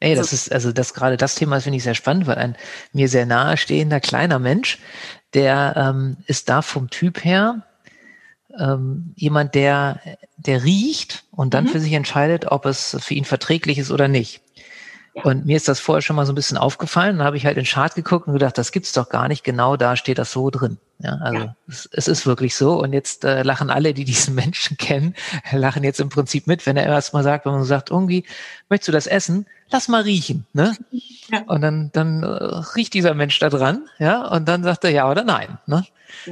Ey, 0.00 0.14
das 0.14 0.32
ist, 0.32 0.52
also 0.52 0.70
das 0.70 0.94
gerade 0.94 1.16
das 1.16 1.34
Thema 1.34 1.60
finde 1.60 1.78
ich 1.78 1.82
sehr 1.82 1.96
spannend, 1.96 2.28
weil 2.28 2.36
ein 2.36 2.56
mir 2.92 3.08
sehr 3.08 3.26
nahestehender 3.26 3.98
kleiner 3.98 4.38
Mensch, 4.38 4.78
der 5.34 5.74
ähm, 5.76 6.18
ist 6.26 6.48
da 6.48 6.62
vom 6.62 6.88
Typ 6.88 7.24
her 7.24 7.64
ähm, 8.58 9.12
jemand, 9.16 9.54
der, 9.54 10.00
der 10.36 10.64
riecht 10.64 11.24
und 11.30 11.54
dann 11.54 11.64
mhm. 11.64 11.68
für 11.68 11.80
sich 11.80 11.92
entscheidet, 11.92 12.50
ob 12.50 12.66
es 12.66 12.96
für 13.00 13.14
ihn 13.14 13.24
verträglich 13.24 13.78
ist 13.78 13.90
oder 13.90 14.08
nicht. 14.08 14.40
Und 15.24 15.46
mir 15.46 15.56
ist 15.56 15.68
das 15.68 15.80
vorher 15.80 16.02
schon 16.02 16.16
mal 16.16 16.26
so 16.26 16.32
ein 16.32 16.34
bisschen 16.34 16.58
aufgefallen. 16.58 17.18
Dann 17.18 17.26
habe 17.26 17.36
ich 17.36 17.46
halt 17.46 17.56
in 17.56 17.64
Chart 17.64 17.94
geguckt 17.94 18.26
und 18.26 18.34
gedacht, 18.34 18.58
das 18.58 18.72
gibt's 18.72 18.92
doch 18.92 19.08
gar 19.08 19.28
nicht. 19.28 19.44
Genau 19.44 19.76
da 19.76 19.96
steht 19.96 20.18
das 20.18 20.32
so 20.32 20.50
drin. 20.50 20.78
Ja, 21.00 21.16
also 21.20 21.38
ja. 21.38 21.56
Es, 21.68 21.88
es, 21.92 22.08
ist 22.08 22.26
wirklich 22.26 22.56
so. 22.56 22.80
Und 22.80 22.92
jetzt 22.92 23.24
äh, 23.24 23.42
lachen 23.42 23.70
alle, 23.70 23.94
die 23.94 24.04
diesen 24.06 24.34
Menschen 24.34 24.76
kennen, 24.76 25.14
lachen 25.52 25.84
jetzt 25.84 26.00
im 26.00 26.08
Prinzip 26.08 26.46
mit, 26.46 26.66
wenn 26.66 26.76
er 26.76 26.86
erst 26.86 27.14
mal 27.14 27.22
sagt, 27.22 27.46
wenn 27.46 27.52
man 27.52 27.64
sagt, 27.64 27.90
irgendwie, 27.90 28.24
möchtest 28.68 28.88
du 28.88 28.92
das 28.92 29.06
essen? 29.06 29.46
Lass 29.70 29.88
mal 29.88 30.02
riechen. 30.02 30.46
Ne? 30.52 30.76
Ja. 31.30 31.42
Und 31.42 31.60
dann, 31.60 31.90
dann 31.92 32.22
äh, 32.22 32.26
riecht 32.74 32.94
dieser 32.94 33.12
Mensch 33.12 33.38
da 33.38 33.50
dran, 33.50 33.86
ja, 33.98 34.26
und 34.28 34.48
dann 34.48 34.62
sagt 34.62 34.82
er 34.84 34.90
ja 34.90 35.10
oder 35.10 35.24
nein. 35.24 35.58
Ne? 35.66 35.84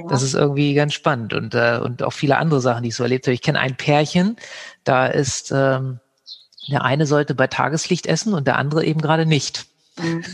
Das 0.09 0.23
ist 0.23 0.33
irgendwie 0.33 0.73
ganz 0.73 0.95
spannend 0.95 1.35
und, 1.35 1.55
äh, 1.55 1.79
und 1.83 2.03
auch 2.03 2.15
viele 2.15 2.39
andere 2.39 2.63
Sachen, 2.63 2.83
die 2.83 2.89
ich 2.89 2.97
so 2.97 3.03
erlebt 3.03 3.27
habe. 3.27 3.35
Ich 3.35 3.43
kenne 3.43 3.61
ein 3.61 3.77
Pärchen, 3.77 4.37
da 4.85 5.07
ist 5.07 5.53
ähm, 5.55 6.01
der 6.69 6.85
eine 6.85 7.07
sollte 7.07 7.35
bei 7.35 7.47
Tageslicht 7.47 8.07
essen 8.07 8.35
und 8.35 8.47
der 8.47 8.57
andere 8.57 8.85
eben 8.85 9.01
gerade 9.01 9.27
nicht. 9.27 9.67
Mhm. 9.99 10.25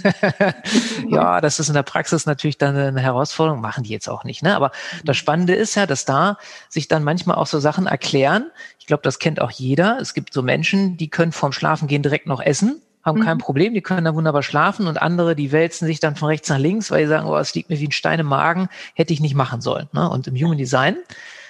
ja, 1.09 1.41
das 1.41 1.61
ist 1.61 1.69
in 1.69 1.75
der 1.75 1.83
Praxis 1.83 2.27
natürlich 2.27 2.59
dann 2.59 2.77
eine 2.77 3.01
Herausforderung, 3.01 3.61
machen 3.61 3.85
die 3.85 3.91
jetzt 3.91 4.09
auch 4.09 4.25
nicht. 4.25 4.43
Ne? 4.43 4.57
Aber 4.57 4.73
das 5.05 5.17
Spannende 5.17 5.55
ist 5.55 5.75
ja, 5.75 5.87
dass 5.87 6.05
da 6.05 6.39
sich 6.69 6.89
dann 6.89 7.05
manchmal 7.05 7.37
auch 7.37 7.47
so 7.47 7.61
Sachen 7.61 7.87
erklären. 7.87 8.51
Ich 8.79 8.87
glaube, 8.87 9.03
das 9.03 9.19
kennt 9.19 9.41
auch 9.41 9.51
jeder. 9.51 9.99
Es 10.01 10.15
gibt 10.15 10.33
so 10.33 10.43
Menschen, 10.43 10.97
die 10.97 11.09
können 11.09 11.33
vorm 11.33 11.53
Schlafengehen 11.53 12.03
direkt 12.03 12.27
noch 12.27 12.41
essen 12.41 12.83
haben 13.03 13.19
mhm. 13.19 13.25
kein 13.25 13.39
Problem, 13.39 13.75
die 13.75 13.83
können 13.83 14.05
da 14.05 14.15
wunderbar 14.15 14.43
schlafen 14.43 14.87
und 14.87 15.01
andere, 15.01 15.35
die 15.35 15.53
wälzen 15.53 15.87
sich 15.87 16.01
dann 16.01 16.17
von 16.17 16.29
rechts 16.29 16.49
nach 16.49 16.59
links, 16.59 16.91
weil 16.91 17.05
sie 17.05 17.09
sagen, 17.09 17.27
oh, 17.27 17.37
es 17.37 17.55
liegt 17.55 17.69
mir 17.69 17.79
wie 17.81 17.89
ein 17.89 17.93
Stein 17.93 18.21
im 18.21 18.27
Magen, 18.27 18.69
hätte 18.95 19.13
ich 19.13 19.21
nicht 19.21 19.35
machen 19.35 19.61
sollen. 19.61 19.89
Ne? 19.93 20.09
Und 20.09 20.29
im 20.29 20.37
Human 20.37 20.59
Design, 20.59 20.97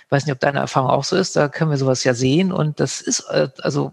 weiß 0.09 0.27
nicht, 0.27 0.33
ob 0.33 0.41
deine 0.41 0.61
Erfahrung 0.61 0.91
auch 0.91 1.05
so 1.05 1.17
ist, 1.17 1.37
da 1.37 1.49
können 1.49 1.71
wir 1.71 1.77
sowas 1.77 2.05
ja 2.05 2.15
sehen 2.15 2.53
und 2.53 2.81
das 2.81 3.01
ist, 3.01 3.21
äh, 3.31 3.49
also 3.61 3.93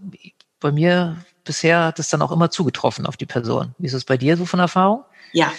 bei 0.60 0.72
mir 0.72 1.24
bisher 1.44 1.84
hat 1.84 1.98
es 1.98 2.08
dann 2.08 2.22
auch 2.22 2.32
immer 2.32 2.50
zugetroffen 2.50 3.06
auf 3.06 3.16
die 3.16 3.26
Person. 3.26 3.74
Wie 3.78 3.86
ist 3.86 3.94
es 3.94 4.04
bei 4.04 4.16
dir 4.16 4.36
so 4.36 4.46
von 4.46 4.60
Erfahrung? 4.60 5.04
Ja, 5.32 5.52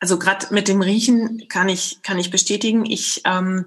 also 0.00 0.18
gerade 0.18 0.46
mit 0.50 0.68
dem 0.68 0.82
Riechen 0.82 1.48
kann 1.48 1.68
ich, 1.68 2.02
kann 2.02 2.18
ich 2.18 2.30
bestätigen. 2.30 2.84
Ich, 2.84 3.22
ähm, 3.24 3.66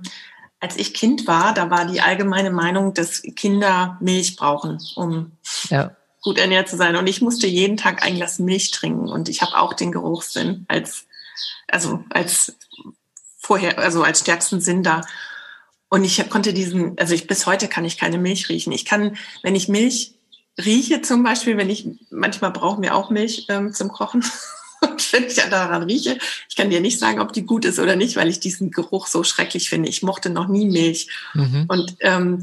als 0.59 0.75
ich 0.75 0.93
Kind 0.93 1.27
war, 1.27 1.53
da 1.53 1.69
war 1.69 1.85
die 1.85 2.01
allgemeine 2.01 2.51
Meinung, 2.51 2.93
dass 2.93 3.21
Kinder 3.35 3.97
Milch 4.01 4.35
brauchen, 4.35 4.79
um 4.95 5.31
ja 5.69 5.95
gut 6.27 6.39
ernährt 6.39 6.67
zu 6.67 6.75
sein. 6.75 6.97
Und 6.97 7.07
ich 7.07 7.21
musste 7.21 7.47
jeden 7.47 7.77
Tag 7.77 8.03
ein 8.03 8.15
Glas 8.15 8.37
Milch 8.37 8.71
trinken 8.71 9.07
und 9.07 9.29
ich 9.29 9.41
habe 9.41 9.57
auch 9.57 9.73
den 9.73 9.93
Geruchssinn 9.93 10.65
als, 10.67 11.05
also 11.69 12.03
als 12.09 12.57
vorher, 13.37 13.79
also 13.79 14.03
als 14.03 14.19
stärksten 14.19 14.59
Sinn 14.59 14.83
da. 14.83 15.03
Und 15.87 16.03
ich 16.03 16.29
konnte 16.29 16.53
diesen, 16.53 16.99
also 16.99 17.13
ich 17.13 17.27
bis 17.27 17.45
heute 17.45 17.69
kann 17.69 17.85
ich 17.85 17.97
keine 17.97 18.17
Milch 18.17 18.49
riechen. 18.49 18.73
Ich 18.73 18.83
kann, 18.83 19.15
wenn 19.41 19.55
ich 19.55 19.69
Milch 19.69 20.15
rieche 20.63 21.01
zum 21.01 21.23
Beispiel, 21.23 21.57
wenn 21.57 21.69
ich, 21.69 21.87
manchmal 22.09 22.51
brauchen 22.51 22.81
wir 22.81 22.95
auch 22.95 23.09
Milch 23.09 23.45
ähm, 23.49 23.73
zum 23.73 23.89
Kochen. 23.89 24.23
Und 24.81 25.11
wenn 25.11 25.25
ich 25.25 25.35
daran 25.35 25.83
rieche, 25.83 26.19
ich 26.47 26.55
kann 26.55 26.69
dir 26.69 26.81
nicht 26.81 26.99
sagen, 26.99 27.19
ob 27.19 27.33
die 27.33 27.43
gut 27.43 27.65
ist 27.65 27.79
oder 27.79 27.95
nicht, 27.95 28.15
weil 28.15 28.29
ich 28.29 28.39
diesen 28.39 28.69
Geruch 28.69 29.07
so 29.07 29.23
schrecklich 29.23 29.69
finde. 29.69 29.89
Ich 29.89 30.03
mochte 30.03 30.29
noch 30.29 30.47
nie 30.47 30.65
Milch. 30.65 31.07
Mhm. 31.33 31.65
Und 31.67 31.95
ähm, 32.01 32.41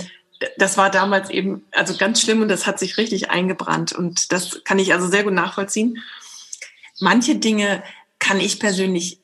das 0.59 0.77
war 0.77 0.91
damals 0.91 1.31
eben 1.31 1.65
also 1.71 1.97
ganz 1.97 2.21
schlimm 2.21 2.43
und 2.43 2.49
das 2.49 2.67
hat 2.67 2.79
sich 2.79 2.97
richtig 2.97 3.31
eingebrannt. 3.31 3.93
Und 3.93 4.33
das 4.33 4.63
kann 4.65 4.81
ich 4.81 4.93
also 4.93 5.09
sehr 5.09 5.23
gut 5.23 5.33
nachvollziehen. 5.33 6.03
Manche 6.99 7.37
Dinge 7.37 7.83
kann 8.19 8.41
ich 8.41 8.59
persönlich 8.59 9.21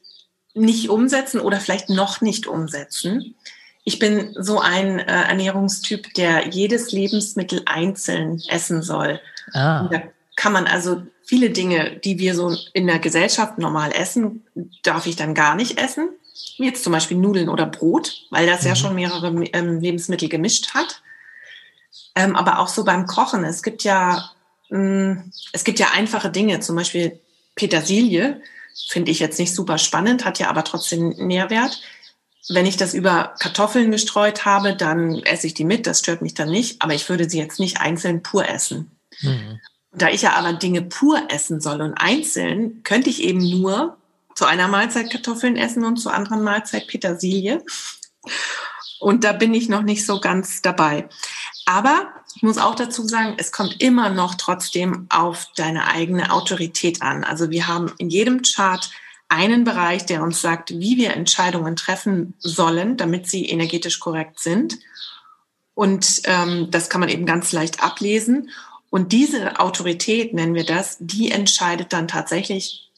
nicht 0.55 0.89
umsetzen 0.89 1.41
oder 1.41 1.61
vielleicht 1.61 1.89
noch 1.89 2.21
nicht 2.21 2.47
umsetzen. 2.47 3.35
Ich 3.85 3.99
bin 3.99 4.35
so 4.39 4.61
ein 4.61 4.99
äh, 4.99 5.05
Ernährungstyp, 5.05 6.13
der 6.15 6.49
jedes 6.49 6.93
Lebensmittel 6.93 7.63
einzeln 7.67 8.43
essen 8.49 8.83
soll. 8.83 9.21
Ah. 9.53 9.89
Da 9.91 10.03
kann 10.37 10.53
man 10.53 10.67
also 10.67 11.03
viele 11.25 11.51
Dinge, 11.51 11.97
die 11.97 12.19
wir 12.19 12.35
so 12.35 12.55
in 12.73 12.87
der 12.87 12.99
Gesellschaft 12.99 13.59
normal 13.59 13.93
essen, 13.93 14.45
darf 14.83 15.07
ich 15.07 15.17
dann 15.17 15.35
gar 15.35 15.55
nicht 15.55 15.81
essen. 15.81 16.11
Wie 16.59 16.67
jetzt 16.67 16.85
zum 16.85 16.93
Beispiel 16.93 17.17
Nudeln 17.17 17.49
oder 17.49 17.67
Brot, 17.67 18.27
weil 18.31 18.47
das 18.47 18.63
mhm. 18.63 18.69
ja 18.69 18.77
schon 18.77 18.95
mehrere 18.95 19.29
ähm, 19.53 19.81
Lebensmittel 19.81 20.29
gemischt 20.29 20.75
hat. 20.75 21.03
Ähm, 22.15 22.37
aber 22.37 22.59
auch 22.59 22.69
so 22.69 22.85
beim 22.85 23.07
Kochen. 23.07 23.45
Es 23.45 23.63
gibt 23.63 23.85
ja, 23.85 24.31
mh, 24.71 24.79
mm, 24.79 25.33
es 25.53 25.65
gibt 25.65 25.79
ja 25.79 25.89
einfache 25.95 26.31
Dinge, 26.31 26.61
zum 26.61 26.77
Beispiel 26.77 27.19
Petersilie, 27.55 28.41
finde 28.89 29.11
ich 29.11 29.21
jetzt 29.21 29.39
nicht 29.39 29.55
super 29.55 29.79
spannend, 29.79 30.25
hat 30.25 30.39
ja 30.39 30.49
aber 30.49 30.65
trotzdem 30.65 31.11
Nährwert. 31.11 31.81
Wenn 32.49 32.67
ich 32.67 32.77
das 32.77 32.95
über 32.95 33.35
Kartoffeln 33.39 33.91
gestreut 33.91 34.45
habe, 34.45 34.75
dann 34.75 35.23
esse 35.25 35.47
ich 35.47 35.55
die 35.55 35.65
mit, 35.65 35.87
das 35.87 36.01
stört 36.01 36.23
mich 36.23 36.35
dann 36.35 36.51
nicht, 36.51 36.83
aber 36.83 36.95
ich 36.95 37.09
würde 37.09 37.29
sie 37.29 37.39
jetzt 37.39 37.61
nicht 37.61 37.81
einzeln 37.81 38.23
pur 38.23 38.49
essen. 38.49 38.91
Mhm. 39.21 39.61
Da 39.93 40.09
ich 40.09 40.23
ja 40.23 40.33
aber 40.33 40.53
Dinge 40.53 40.83
pur 40.83 41.21
essen 41.29 41.61
soll 41.61 41.83
und 41.83 41.95
einzeln, 41.95 42.83
könnte 42.85 43.11
ich 43.11 43.23
eben 43.23 43.61
nur 43.61 43.97
zu 44.35 44.47
einer 44.47 44.69
Mahlzeit 44.69 45.11
Kartoffeln 45.11 45.57
essen 45.57 45.85
und 45.85 45.99
zu 45.99 46.11
anderen 46.11 46.43
Mahlzeit 46.43 46.87
Petersilie. 46.87 47.63
Und 49.01 49.25
da 49.25 49.33
bin 49.33 49.53
ich 49.55 49.69
noch 49.69 49.83
nicht 49.83 50.07
so 50.07 50.21
ganz 50.21 50.63
dabei. 50.63 51.09
Aber 51.67 52.13
ich 52.35 52.43
muss 52.43 52.59
auch 52.59 52.75
dazu 52.75 53.07
sagen, 53.07 53.35
es 53.39 53.53
kommt 53.53 53.83
immer 53.83 54.09
noch 54.09 54.35
trotzdem 54.35 55.07
auf 55.11 55.49
deine 55.57 55.89
eigene 55.89 56.33
Autorität 56.33 57.03
an. 57.03 57.25
Also 57.25 57.51
wir 57.51 57.67
haben 57.67 57.93
in 57.99 58.09
jedem 58.09 58.43
Chart 58.43 58.91
einen 59.31 59.63
Bereich, 59.63 60.05
der 60.07 60.23
uns 60.23 60.43
sagt, 60.43 60.71
wie 60.71 60.97
wir 60.97 61.15
Entscheidungen 61.15 61.77
treffen 61.77 62.35
sollen, 62.39 62.97
damit 62.97 63.29
sie 63.29 63.49
energetisch 63.49 64.01
korrekt 64.01 64.41
sind. 64.41 64.77
Und 65.75 66.23
ähm, 66.25 66.69
das 66.71 66.91
kann 66.91 67.01
man 67.01 67.09
eben 67.09 67.27
ganz 67.27 67.53
leicht 67.53 67.83
ablesen. 67.83 68.51
Und 68.91 69.13
diese 69.13 69.61
Autorität, 69.61 70.35
nennen 70.35 70.55
wir 70.55 70.67
das, 70.67 70.97
die 70.99 71.31
entscheidet 71.31 71.93
dann 71.93 72.09
tatsächlich 72.09 72.91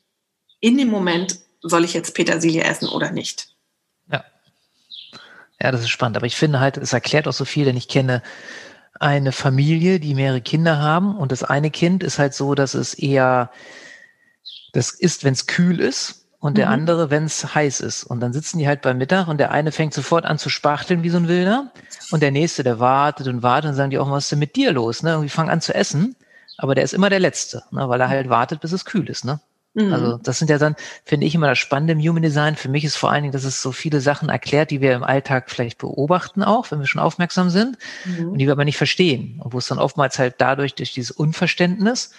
in 0.59 0.79
dem 0.79 0.89
Moment, 0.89 1.39
soll 1.61 1.85
ich 1.85 1.93
jetzt 1.93 2.15
Petersilie 2.15 2.65
essen 2.65 2.89
oder 2.89 3.11
nicht. 3.11 3.49
Ja. 4.11 4.25
Ja, 5.61 5.71
das 5.71 5.83
ist 5.83 5.91
spannend. 5.91 6.17
Aber 6.17 6.27
ich 6.27 6.37
finde 6.37 6.61
halt, 6.61 6.79
es 6.79 6.95
erklärt 6.95 7.29
auch 7.29 7.35
so 7.35 7.45
viel, 7.45 7.67
denn 7.67 7.77
ich 7.77 7.89
kenne 7.89 8.23
eine 8.99 9.33
Familie, 9.33 10.01
die 10.01 10.15
mehrere 10.15 10.41
Kinder 10.41 10.79
haben 10.79 11.15
und 11.15 11.31
das 11.31 11.45
eine 11.45 11.71
Kind 11.71 12.03
ist 12.03 12.19
halt 12.19 12.33
so, 12.33 12.55
dass 12.55 12.73
es 12.73 12.95
eher, 12.95 13.51
das 14.73 14.93
ist, 14.93 15.25
wenn 15.25 15.35
es 15.35 15.47
kühl 15.47 15.79
ist 15.79 16.22
und 16.43 16.59
der 16.59 16.67
mhm. 16.67 16.73
andere, 16.73 17.11
wenn 17.11 17.25
es 17.25 17.55
heiß 17.55 17.79
ist. 17.81 18.03
Und 18.03 18.19
dann 18.19 18.33
sitzen 18.33 18.59
die 18.59 18.67
halt 18.67 18.83
beim 18.83 18.99
Mittag 18.99 19.29
und 19.29 19.39
der 19.39 19.53
eine 19.53 19.71
fängt 19.71 19.95
sofort 19.95 20.25
an 20.25 20.39
zu 20.39 20.51
spachteln 20.51 21.05
wie 21.05 21.09
so 21.09 21.17
ein 21.19 21.29
Wilder 21.29 21.71
und 22.11 22.21
der 22.21 22.33
nächste, 22.33 22.65
der 22.65 22.81
wartet 22.81 23.29
und 23.29 23.45
wartet 23.45 23.71
und 23.71 23.77
sagen 23.77 23.91
die 23.91 23.99
auch, 24.01 24.11
was 24.11 24.25
ist 24.25 24.33
denn 24.33 24.41
mit 24.41 24.57
dir 24.57 24.73
los? 24.73 25.05
Ne? 25.05 25.11
Irgendwie 25.11 25.29
fangen 25.29 25.51
an 25.51 25.61
zu 25.61 25.73
essen, 25.73 26.17
aber 26.59 26.75
der 26.75 26.83
ist 26.83 26.95
immer 26.95 27.11
der 27.11 27.21
Letzte, 27.21 27.63
ne? 27.71 27.89
weil 27.89 28.01
er 28.01 28.09
halt 28.09 28.29
wartet, 28.29 28.61
bis 28.61 28.73
es 28.73 28.85
kühl 28.85 29.09
ist. 29.09 29.25
Ne? 29.25 29.39
Mhm. 29.75 29.93
Also 29.93 30.19
das 30.19 30.41
sind 30.41 30.51
ja 30.51 30.59
dann, 30.59 30.75
finde 31.05 31.29
ich, 31.29 31.37
immer 31.37 31.47
das 31.47 31.61
Spannende 31.61 31.93
im 31.93 32.01
Human 32.01 32.25
Design. 32.25 32.57
Für 32.57 32.69
mich 32.69 32.83
ist 32.83 32.97
vor 32.97 33.13
allen 33.13 33.23
Dingen, 33.23 33.33
dass 33.33 33.45
es 33.45 33.63
so 33.63 33.71
viele 33.71 34.01
Sachen 34.01 34.29
erklärt, 34.29 34.73
die 34.73 34.81
wir 34.81 34.95
im 34.95 35.05
Alltag 35.05 35.49
vielleicht 35.49 35.79
beobachten 35.79 36.43
auch, 36.43 36.73
wenn 36.73 36.81
wir 36.81 36.89
schon 36.89 37.01
aufmerksam 37.01 37.51
sind 37.51 37.79
mhm. 38.05 38.31
und 38.33 38.39
die 38.39 38.47
wir 38.47 38.53
aber 38.53 38.65
nicht 38.65 38.79
verstehen. 38.79 39.41
Und 39.41 39.53
wo 39.53 39.59
es 39.59 39.69
dann 39.69 39.79
oftmals 39.79 40.19
halt 40.19 40.35
dadurch, 40.39 40.75
durch 40.75 40.93
dieses 40.93 41.13
Unverständnis, 41.13 42.11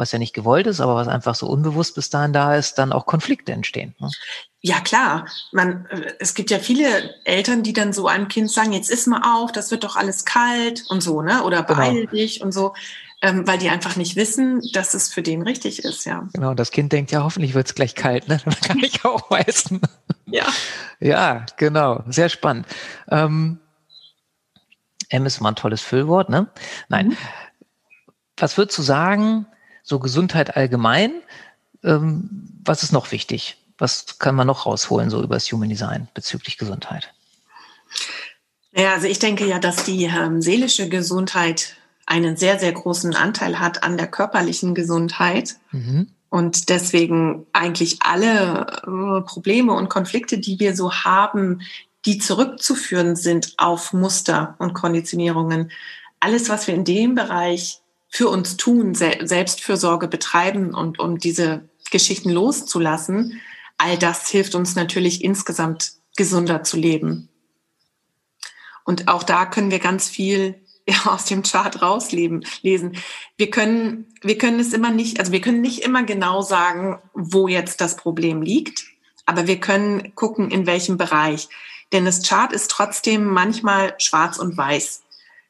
was 0.00 0.12
ja 0.12 0.18
nicht 0.18 0.32
gewollt 0.32 0.66
ist, 0.66 0.80
aber 0.80 0.96
was 0.96 1.08
einfach 1.08 1.34
so 1.34 1.46
unbewusst 1.46 1.94
bis 1.94 2.08
dahin 2.08 2.32
da 2.32 2.56
ist, 2.56 2.78
dann 2.78 2.92
auch 2.92 3.04
Konflikte 3.04 3.52
entstehen. 3.52 3.94
Ne? 3.98 4.08
Ja, 4.62 4.80
klar. 4.80 5.26
Man, 5.52 5.86
äh, 5.90 6.14
es 6.18 6.34
gibt 6.34 6.50
ja 6.50 6.58
viele 6.58 7.14
Eltern, 7.24 7.62
die 7.62 7.74
dann 7.74 7.92
so 7.92 8.08
einem 8.08 8.28
Kind 8.28 8.50
sagen, 8.50 8.72
jetzt 8.72 8.90
iss 8.90 9.06
mal 9.06 9.22
auf, 9.22 9.52
das 9.52 9.70
wird 9.70 9.84
doch 9.84 9.96
alles 9.96 10.24
kalt 10.24 10.84
und 10.88 11.02
so, 11.02 11.22
ne? 11.22 11.44
Oder 11.44 11.62
genau. 11.62 11.78
beeil 11.78 11.94
genau. 11.94 12.10
dich 12.10 12.40
und 12.42 12.52
so. 12.52 12.74
Ähm, 13.22 13.46
weil 13.46 13.58
die 13.58 13.68
einfach 13.68 13.96
nicht 13.96 14.16
wissen, 14.16 14.62
dass 14.72 14.94
es 14.94 15.12
für 15.12 15.22
den 15.22 15.42
richtig 15.42 15.84
ist, 15.84 16.06
ja. 16.06 16.26
Genau, 16.32 16.54
das 16.54 16.70
Kind 16.70 16.90
denkt, 16.90 17.10
ja, 17.10 17.22
hoffentlich 17.22 17.52
wird 17.52 17.66
es 17.66 17.74
gleich 17.74 17.94
kalt, 17.94 18.28
ne? 18.28 18.40
Dann 18.44 18.60
kann 18.60 18.78
ich 18.78 19.04
auch 19.04 19.30
essen. 19.30 19.80
Ja. 20.32 20.46
Ja, 21.00 21.44
genau. 21.56 22.04
Sehr 22.06 22.28
spannend. 22.28 22.64
Ähm, 23.10 23.58
M 25.08 25.26
ist 25.26 25.40
mal 25.40 25.48
ein 25.48 25.56
tolles 25.56 25.80
Füllwort, 25.80 26.28
ne? 26.28 26.46
Nein. 26.88 27.08
Mhm. 27.08 27.16
Was 28.36 28.56
würdest 28.56 28.78
du 28.78 28.82
sagen, 28.82 29.46
so 29.82 29.98
Gesundheit 29.98 30.56
allgemein. 30.56 31.12
Ähm, 31.82 32.48
was 32.64 32.82
ist 32.82 32.92
noch 32.92 33.12
wichtig? 33.12 33.56
Was 33.78 34.18
kann 34.18 34.34
man 34.34 34.46
noch 34.46 34.66
rausholen, 34.66 35.10
so 35.10 35.22
über 35.22 35.36
das 35.36 35.50
Human 35.50 35.68
Design 35.68 36.08
bezüglich 36.14 36.58
Gesundheit? 36.58 37.12
Ja, 38.72 38.92
also 38.92 39.06
ich 39.06 39.18
denke 39.18 39.46
ja, 39.46 39.58
dass 39.58 39.84
die 39.84 40.04
ähm, 40.04 40.42
seelische 40.42 40.88
Gesundheit 40.88 41.76
einen 42.06 42.36
sehr, 42.36 42.58
sehr 42.58 42.72
großen 42.72 43.14
Anteil 43.14 43.58
hat 43.58 43.82
an 43.82 43.96
der 43.96 44.06
körperlichen 44.06 44.74
Gesundheit. 44.74 45.56
Mhm. 45.70 46.08
Und 46.28 46.68
deswegen 46.68 47.46
eigentlich 47.52 47.98
alle 48.02 48.66
äh, 48.82 49.20
Probleme 49.22 49.72
und 49.72 49.88
Konflikte, 49.88 50.38
die 50.38 50.60
wir 50.60 50.76
so 50.76 50.92
haben, 50.92 51.62
die 52.06 52.18
zurückzuführen 52.18 53.16
sind 53.16 53.54
auf 53.58 53.92
Muster 53.92 54.54
und 54.58 54.74
Konditionierungen. 54.74 55.70
Alles, 56.20 56.48
was 56.48 56.66
wir 56.66 56.74
in 56.74 56.84
dem 56.84 57.14
Bereich 57.14 57.79
für 58.10 58.28
uns 58.28 58.56
tun, 58.56 58.94
Selbstfürsorge 58.94 60.08
betreiben 60.08 60.74
und 60.74 60.98
um 60.98 61.18
diese 61.18 61.68
Geschichten 61.90 62.30
loszulassen, 62.30 63.40
all 63.78 63.96
das 63.96 64.28
hilft 64.28 64.54
uns 64.54 64.74
natürlich 64.74 65.24
insgesamt 65.24 65.92
gesunder 66.16 66.62
zu 66.64 66.76
leben. 66.76 67.28
Und 68.84 69.08
auch 69.08 69.22
da 69.22 69.46
können 69.46 69.70
wir 69.70 69.78
ganz 69.78 70.08
viel 70.08 70.60
aus 71.04 71.24
dem 71.24 71.42
Chart 71.44 71.80
rauslesen. 71.80 72.44
Lesen. 72.62 72.96
Wir 73.36 73.50
können, 73.50 74.12
wir 74.22 74.36
können 74.36 74.58
es 74.58 74.72
immer 74.72 74.90
nicht, 74.90 75.20
also 75.20 75.30
wir 75.30 75.40
können 75.40 75.60
nicht 75.60 75.82
immer 75.82 76.02
genau 76.02 76.42
sagen, 76.42 76.98
wo 77.14 77.48
jetzt 77.48 77.80
das 77.80 77.96
Problem 77.96 78.42
liegt, 78.42 78.84
aber 79.24 79.46
wir 79.46 79.60
können 79.60 80.14
gucken, 80.16 80.50
in 80.50 80.66
welchem 80.66 80.96
Bereich. 80.96 81.48
Denn 81.92 82.04
das 82.04 82.26
Chart 82.26 82.52
ist 82.52 82.70
trotzdem 82.70 83.24
manchmal 83.26 83.94
schwarz 83.98 84.38
und 84.38 84.56
weiß. 84.56 85.02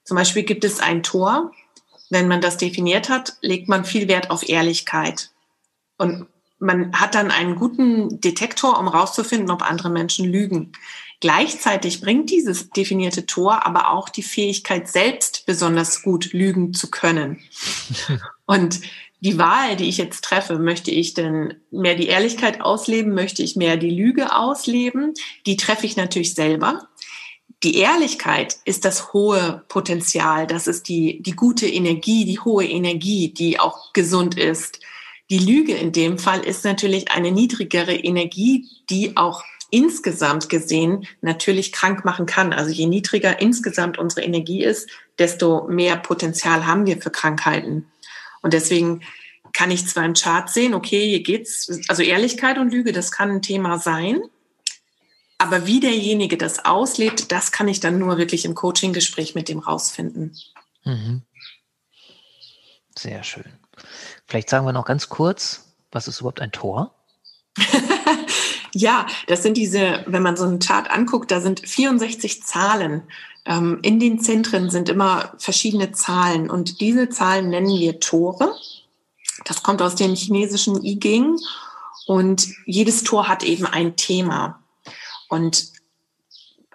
Zum 0.04 0.16
Beispiel 0.16 0.42
gibt 0.42 0.64
es 0.64 0.80
ein 0.80 1.02
Tor, 1.02 1.52
wenn 2.10 2.28
man 2.28 2.40
das 2.40 2.56
definiert 2.56 3.08
hat, 3.08 3.36
legt 3.40 3.68
man 3.68 3.84
viel 3.84 4.08
Wert 4.08 4.30
auf 4.30 4.48
Ehrlichkeit. 4.48 5.30
Und 5.96 6.26
man 6.58 6.92
hat 6.92 7.14
dann 7.14 7.30
einen 7.30 7.56
guten 7.56 8.20
Detektor, 8.20 8.78
um 8.78 8.88
rauszufinden, 8.88 9.50
ob 9.50 9.62
andere 9.62 9.88
Menschen 9.88 10.30
lügen. 10.30 10.72
Gleichzeitig 11.20 12.00
bringt 12.00 12.30
dieses 12.30 12.70
definierte 12.70 13.26
Tor 13.26 13.66
aber 13.66 13.90
auch 13.90 14.08
die 14.08 14.22
Fähigkeit, 14.22 14.88
selbst 14.88 15.44
besonders 15.46 16.02
gut 16.02 16.32
lügen 16.32 16.74
zu 16.74 16.90
können. 16.90 17.40
Und 18.46 18.80
die 19.20 19.36
Wahl, 19.36 19.76
die 19.76 19.88
ich 19.88 19.98
jetzt 19.98 20.24
treffe, 20.24 20.58
möchte 20.58 20.90
ich 20.90 21.12
denn 21.12 21.54
mehr 21.70 21.94
die 21.94 22.06
Ehrlichkeit 22.06 22.62
ausleben, 22.62 23.14
möchte 23.14 23.42
ich 23.42 23.54
mehr 23.54 23.76
die 23.76 23.90
Lüge 23.90 24.34
ausleben, 24.34 25.12
die 25.44 25.58
treffe 25.58 25.84
ich 25.84 25.96
natürlich 25.96 26.34
selber 26.34 26.88
die 27.62 27.76
Ehrlichkeit 27.76 28.58
ist 28.64 28.84
das 28.84 29.12
hohe 29.12 29.64
Potenzial, 29.68 30.46
das 30.46 30.66
ist 30.66 30.88
die, 30.88 31.22
die 31.22 31.36
gute 31.36 31.66
Energie, 31.66 32.24
die 32.24 32.38
hohe 32.40 32.66
Energie, 32.66 33.32
die 33.32 33.60
auch 33.60 33.92
gesund 33.92 34.38
ist. 34.38 34.80
Die 35.30 35.38
Lüge 35.38 35.74
in 35.74 35.92
dem 35.92 36.18
Fall 36.18 36.40
ist 36.40 36.64
natürlich 36.64 37.10
eine 37.10 37.30
niedrigere 37.30 37.94
Energie, 37.94 38.66
die 38.88 39.16
auch 39.16 39.44
insgesamt 39.70 40.48
gesehen 40.48 41.06
natürlich 41.20 41.72
krank 41.72 42.04
machen 42.04 42.26
kann. 42.26 42.52
Also 42.52 42.70
je 42.70 42.86
niedriger 42.86 43.40
insgesamt 43.40 43.98
unsere 43.98 44.22
Energie 44.22 44.64
ist, 44.64 44.88
desto 45.18 45.68
mehr 45.68 45.96
Potenzial 45.96 46.66
haben 46.66 46.86
wir 46.86 47.00
für 47.00 47.10
Krankheiten. 47.10 47.86
Und 48.42 48.52
deswegen 48.52 49.02
kann 49.52 49.70
ich 49.70 49.86
zwar 49.86 50.04
im 50.04 50.14
Chart 50.14 50.48
sehen, 50.48 50.74
okay, 50.74 51.08
hier 51.08 51.22
geht's, 51.22 51.80
also 51.88 52.02
Ehrlichkeit 52.02 52.58
und 52.58 52.72
Lüge, 52.72 52.92
das 52.92 53.12
kann 53.12 53.30
ein 53.30 53.42
Thema 53.42 53.78
sein. 53.78 54.22
Aber 55.40 55.66
wie 55.66 55.80
derjenige 55.80 56.36
das 56.36 56.66
auslebt, 56.66 57.32
das 57.32 57.50
kann 57.50 57.66
ich 57.66 57.80
dann 57.80 57.98
nur 57.98 58.18
wirklich 58.18 58.44
im 58.44 58.54
Coaching-Gespräch 58.54 59.34
mit 59.34 59.48
dem 59.48 59.60
rausfinden. 59.60 60.36
Mhm. 60.84 61.22
Sehr 62.94 63.22
schön. 63.22 63.50
Vielleicht 64.26 64.50
sagen 64.50 64.66
wir 64.66 64.74
noch 64.74 64.84
ganz 64.84 65.08
kurz, 65.08 65.72
was 65.90 66.08
ist 66.08 66.20
überhaupt 66.20 66.42
ein 66.42 66.52
Tor? 66.52 66.94
ja, 68.74 69.06
das 69.28 69.42
sind 69.42 69.56
diese, 69.56 70.04
wenn 70.06 70.22
man 70.22 70.36
so 70.36 70.44
einen 70.44 70.58
Chart 70.58 70.90
anguckt, 70.90 71.30
da 71.30 71.40
sind 71.40 71.66
64 71.66 72.42
Zahlen. 72.42 73.04
Ähm, 73.46 73.78
in 73.80 73.98
den 73.98 74.20
Zentren 74.20 74.68
sind 74.68 74.90
immer 74.90 75.32
verschiedene 75.38 75.92
Zahlen 75.92 76.50
und 76.50 76.82
diese 76.82 77.08
Zahlen 77.08 77.48
nennen 77.48 77.78
wir 77.78 77.98
Tore. 77.98 78.54
Das 79.46 79.62
kommt 79.62 79.80
aus 79.80 79.94
dem 79.94 80.14
chinesischen 80.14 80.84
I 80.84 81.00
Ching 81.00 81.38
Und 82.06 82.46
jedes 82.66 83.04
Tor 83.04 83.26
hat 83.26 83.42
eben 83.42 83.64
ein 83.64 83.96
Thema. 83.96 84.60
Und 85.30 85.72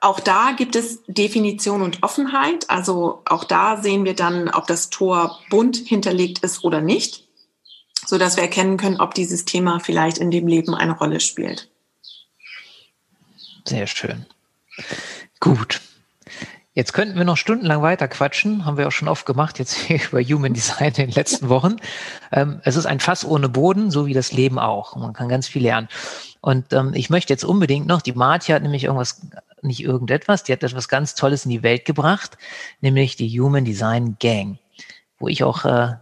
auch 0.02 0.20
da 0.20 0.54
gibt 0.58 0.76
es 0.76 1.04
Definition 1.08 1.82
und 1.82 2.02
Offenheit. 2.04 2.70
Also 2.70 3.22
auch 3.26 3.44
da 3.44 3.82
sehen 3.82 4.06
wir 4.06 4.16
dann, 4.16 4.50
ob 4.50 4.66
das 4.66 4.90
Tor 4.90 5.40
bunt 5.50 5.78
hinterlegt 5.78 6.40
ist 6.40 6.64
oder 6.64 6.82
nicht, 6.82 7.28
so 8.06 8.18
dass 8.18 8.38
wir 8.38 8.44
erkennen 8.44 8.78
können, 8.78 9.00
ob 9.00 9.14
dieses 9.14 9.46
Thema 9.46 9.80
vielleicht 9.80 10.18
in 10.18 10.32
dem 10.32 10.48
Leben 10.48 10.74
eine 10.74 10.98
Rolle 10.98 11.20
spielt. 11.20 11.70
Sehr 13.68 13.88
schön. 13.88 14.26
Gut. 15.40 15.82
Jetzt 16.76 16.92
könnten 16.92 17.18
wir 17.18 17.24
noch 17.24 17.38
stundenlang 17.38 17.82
weiter 17.82 18.10
quatschen, 18.10 18.66
haben 18.66 18.78
wir 18.78 18.88
auch 18.88 18.92
schon 18.92 19.08
oft 19.08 19.26
gemacht, 19.26 19.60
jetzt 19.60 19.74
hier 19.74 20.00
über 20.12 20.22
Human 20.22 20.54
Design 20.54 20.90
in 20.90 20.94
den 20.94 21.12
letzten 21.12 21.50
Wochen. 21.50 21.78
Ähm, 22.32 22.60
es 22.64 22.76
ist 22.76 22.86
ein 22.86 23.00
Fass 23.00 23.24
ohne 23.24 23.48
Boden, 23.48 23.92
so 23.92 24.06
wie 24.06 24.14
das 24.14 24.34
Leben 24.34 24.60
auch. 24.60 24.96
Man 24.98 25.14
kann 25.14 25.30
ganz 25.30 25.48
viel 25.48 25.64
lernen. 25.64 25.88
Und 26.46 26.74
ähm, 26.74 26.92
ich 26.94 27.10
möchte 27.10 27.34
jetzt 27.34 27.44
unbedingt 27.44 27.88
noch, 27.88 28.04
die 28.04 28.14
Marti 28.14 28.52
hat 28.52 28.62
nämlich 28.62 28.84
irgendwas, 28.84 29.20
nicht 29.64 29.82
irgendetwas, 29.82 30.44
die 30.44 30.52
hat 30.52 30.62
etwas 30.62 30.88
ganz 30.88 31.16
Tolles 31.16 31.44
in 31.44 31.50
die 31.50 31.64
Welt 31.64 31.86
gebracht, 31.86 32.38
nämlich 32.82 33.16
die 33.16 33.42
Human 33.42 33.66
Design 33.66 34.18
Gang, 34.20 34.60
wo 35.18 35.28
ich 35.28 35.44
auch 35.44 35.66
äh, 35.66 35.96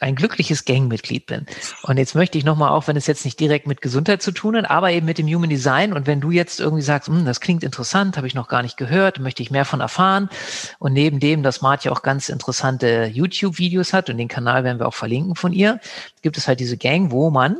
ein 0.00 0.14
glückliches 0.14 0.64
Gangmitglied 0.64 1.26
bin. 1.26 1.44
Und 1.82 1.98
jetzt 1.98 2.14
möchte 2.14 2.38
ich 2.38 2.44
nochmal, 2.44 2.70
auch 2.70 2.88
wenn 2.88 2.96
es 2.96 3.06
jetzt 3.06 3.26
nicht 3.26 3.38
direkt 3.38 3.66
mit 3.66 3.82
Gesundheit 3.82 4.22
zu 4.22 4.32
tun 4.32 4.56
hat, 4.56 4.70
aber 4.70 4.92
eben 4.92 5.04
mit 5.04 5.18
dem 5.18 5.26
Human 5.26 5.50
Design. 5.50 5.92
Und 5.92 6.06
wenn 6.06 6.22
du 6.22 6.30
jetzt 6.30 6.58
irgendwie 6.58 6.82
sagst, 6.82 7.10
hm, 7.10 7.26
das 7.26 7.42
klingt 7.42 7.62
interessant, 7.62 8.16
habe 8.16 8.26
ich 8.26 8.34
noch 8.34 8.48
gar 8.48 8.62
nicht 8.62 8.78
gehört, 8.78 9.18
möchte 9.18 9.42
ich 9.42 9.50
mehr 9.50 9.66
von 9.66 9.82
erfahren. 9.82 10.30
Und 10.78 10.94
neben 10.94 11.20
dem, 11.20 11.42
dass 11.42 11.60
Martja 11.60 11.92
auch 11.92 12.00
ganz 12.00 12.30
interessante 12.30 13.10
YouTube-Videos 13.12 13.92
hat 13.92 14.08
und 14.08 14.16
den 14.16 14.28
Kanal 14.28 14.64
werden 14.64 14.78
wir 14.78 14.88
auch 14.88 14.94
verlinken 14.94 15.34
von 15.34 15.52
ihr, 15.52 15.80
gibt 16.22 16.38
es 16.38 16.48
halt 16.48 16.60
diese 16.60 16.78
Gang, 16.78 17.10
wo 17.10 17.28
man 17.28 17.58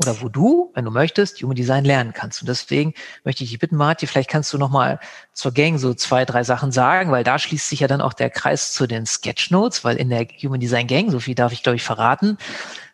oder 0.00 0.20
wo 0.20 0.28
du, 0.28 0.70
wenn 0.74 0.84
du 0.84 0.90
möchtest, 0.90 1.42
Human 1.42 1.56
Design 1.56 1.84
lernen 1.84 2.12
kannst. 2.12 2.40
Und 2.40 2.48
deswegen 2.48 2.94
möchte 3.24 3.44
ich 3.44 3.50
dich 3.50 3.58
bitten, 3.58 3.76
Marti, 3.76 4.06
vielleicht 4.06 4.30
kannst 4.30 4.52
du 4.52 4.58
noch 4.58 4.70
mal 4.70 4.98
zur 5.32 5.52
Gang 5.52 5.78
so 5.78 5.94
zwei, 5.94 6.24
drei 6.24 6.42
Sachen 6.42 6.72
sagen, 6.72 7.10
weil 7.10 7.24
da 7.24 7.38
schließt 7.38 7.68
sich 7.68 7.80
ja 7.80 7.88
dann 7.88 8.00
auch 8.00 8.14
der 8.14 8.30
Kreis 8.30 8.72
zu 8.72 8.86
den 8.86 9.06
Sketchnotes, 9.06 9.84
weil 9.84 9.96
in 9.96 10.08
der 10.08 10.26
Human 10.42 10.60
Design 10.60 10.86
Gang, 10.86 11.10
so 11.10 11.20
viel 11.20 11.34
darf 11.34 11.52
ich 11.52 11.62
glaube 11.62 11.76
ich 11.76 11.82
verraten, 11.82 12.38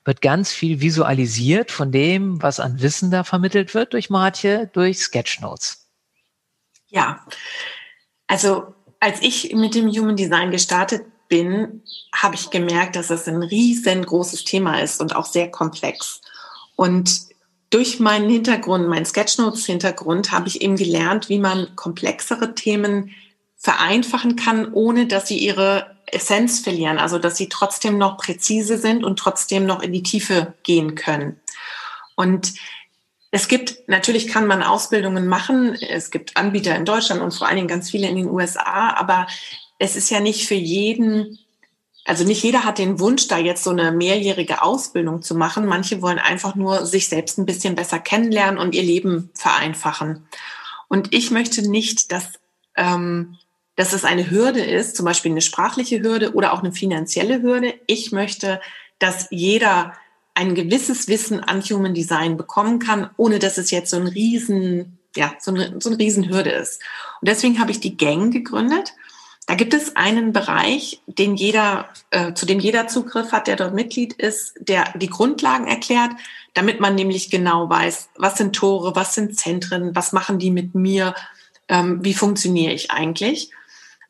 wird 0.04 0.20
ganz 0.20 0.52
viel 0.52 0.80
visualisiert 0.80 1.70
von 1.70 1.92
dem, 1.92 2.42
was 2.42 2.60
an 2.60 2.80
Wissen 2.80 3.10
da 3.10 3.24
vermittelt 3.24 3.74
wird 3.74 3.92
durch 3.92 4.10
Martje, 4.10 4.68
durch 4.72 4.98
Sketchnotes. 4.98 5.88
Ja, 6.88 7.24
also 8.26 8.74
als 9.00 9.20
ich 9.22 9.52
mit 9.54 9.74
dem 9.74 9.88
Human 9.88 10.16
Design 10.16 10.50
gestartet 10.50 11.04
bin, 11.28 11.82
habe 12.14 12.36
ich 12.36 12.50
gemerkt, 12.50 12.96
dass 12.96 13.10
es 13.10 13.26
ein 13.28 13.42
riesengroßes 13.42 14.44
Thema 14.44 14.80
ist 14.80 15.00
und 15.00 15.14
auch 15.14 15.26
sehr 15.26 15.50
komplex. 15.50 16.20
Und 16.76 17.26
durch 17.70 17.98
meinen 17.98 18.30
Hintergrund, 18.30 18.88
meinen 18.88 19.06
Sketchnotes-Hintergrund, 19.06 20.30
habe 20.30 20.48
ich 20.48 20.62
eben 20.62 20.76
gelernt, 20.76 21.28
wie 21.28 21.38
man 21.38 21.74
komplexere 21.74 22.54
Themen 22.54 23.10
vereinfachen 23.56 24.36
kann, 24.36 24.72
ohne 24.72 25.06
dass 25.06 25.26
sie 25.26 25.38
ihre 25.38 25.96
Essenz 26.06 26.60
verlieren. 26.60 26.98
Also, 26.98 27.18
dass 27.18 27.36
sie 27.36 27.48
trotzdem 27.48 27.98
noch 27.98 28.18
präzise 28.18 28.78
sind 28.78 29.02
und 29.02 29.18
trotzdem 29.18 29.66
noch 29.66 29.82
in 29.82 29.92
die 29.92 30.04
Tiefe 30.04 30.54
gehen 30.62 30.94
können. 30.94 31.40
Und 32.14 32.54
es 33.32 33.48
gibt, 33.48 33.88
natürlich 33.88 34.28
kann 34.28 34.46
man 34.46 34.62
Ausbildungen 34.62 35.26
machen. 35.26 35.74
Es 35.74 36.10
gibt 36.10 36.36
Anbieter 36.36 36.76
in 36.76 36.84
Deutschland 36.84 37.20
und 37.20 37.34
vor 37.34 37.48
allen 37.48 37.56
Dingen 37.56 37.68
ganz 37.68 37.90
viele 37.90 38.08
in 38.08 38.16
den 38.16 38.30
USA, 38.30 38.94
aber 38.94 39.26
es 39.78 39.96
ist 39.96 40.10
ja 40.10 40.20
nicht 40.20 40.46
für 40.46 40.54
jeden 40.54 41.38
also 42.06 42.24
nicht 42.24 42.42
jeder 42.42 42.64
hat 42.64 42.78
den 42.78 43.00
Wunsch, 43.00 43.26
da 43.26 43.36
jetzt 43.36 43.64
so 43.64 43.70
eine 43.70 43.90
mehrjährige 43.90 44.62
Ausbildung 44.62 45.22
zu 45.22 45.34
machen. 45.34 45.66
Manche 45.66 46.00
wollen 46.02 46.18
einfach 46.18 46.54
nur 46.54 46.86
sich 46.86 47.08
selbst 47.08 47.36
ein 47.36 47.46
bisschen 47.46 47.74
besser 47.74 47.98
kennenlernen 47.98 48.58
und 48.58 48.74
ihr 48.74 48.84
Leben 48.84 49.30
vereinfachen. 49.34 50.26
Und 50.88 51.12
ich 51.12 51.32
möchte 51.32 51.68
nicht, 51.68 52.12
dass, 52.12 52.34
ähm, 52.76 53.36
dass 53.74 53.92
es 53.92 54.04
eine 54.04 54.30
Hürde 54.30 54.64
ist, 54.64 54.96
zum 54.96 55.04
Beispiel 55.04 55.32
eine 55.32 55.40
sprachliche 55.40 56.00
Hürde 56.00 56.34
oder 56.34 56.52
auch 56.52 56.60
eine 56.60 56.72
finanzielle 56.72 57.42
Hürde. 57.42 57.74
Ich 57.88 58.12
möchte, 58.12 58.60
dass 59.00 59.26
jeder 59.30 59.92
ein 60.34 60.54
gewisses 60.54 61.08
Wissen 61.08 61.40
an 61.40 61.60
Human 61.62 61.94
Design 61.94 62.36
bekommen 62.36 62.78
kann, 62.78 63.10
ohne 63.16 63.40
dass 63.40 63.58
es 63.58 63.70
jetzt 63.72 63.90
so 63.90 63.96
ein 63.96 64.06
riesen, 64.06 64.98
ja, 65.16 65.34
so 65.40 65.50
eine, 65.50 65.74
so 65.80 65.88
eine 65.88 65.98
Riesenhürde 65.98 66.50
ist. 66.50 66.80
Und 67.20 67.28
deswegen 67.28 67.58
habe 67.58 67.72
ich 67.72 67.80
die 67.80 67.96
Gang 67.96 68.32
gegründet. 68.32 68.92
Da 69.46 69.54
gibt 69.54 69.74
es 69.74 69.94
einen 69.94 70.32
Bereich, 70.32 71.00
den 71.06 71.36
jeder, 71.36 71.88
äh, 72.10 72.34
zu 72.34 72.46
dem 72.46 72.58
jeder 72.58 72.88
Zugriff 72.88 73.30
hat, 73.30 73.46
der 73.46 73.54
dort 73.54 73.74
Mitglied 73.74 74.12
ist, 74.14 74.54
der 74.58 74.92
die 74.96 75.08
Grundlagen 75.08 75.68
erklärt, 75.68 76.10
damit 76.54 76.80
man 76.80 76.96
nämlich 76.96 77.30
genau 77.30 77.70
weiß, 77.70 78.08
was 78.16 78.38
sind 78.38 78.56
Tore, 78.56 78.96
was 78.96 79.14
sind 79.14 79.38
Zentren, 79.38 79.94
was 79.94 80.12
machen 80.12 80.40
die 80.40 80.50
mit 80.50 80.74
mir, 80.74 81.14
ähm, 81.68 82.04
wie 82.04 82.14
funktioniere 82.14 82.72
ich 82.72 82.90
eigentlich. 82.90 83.52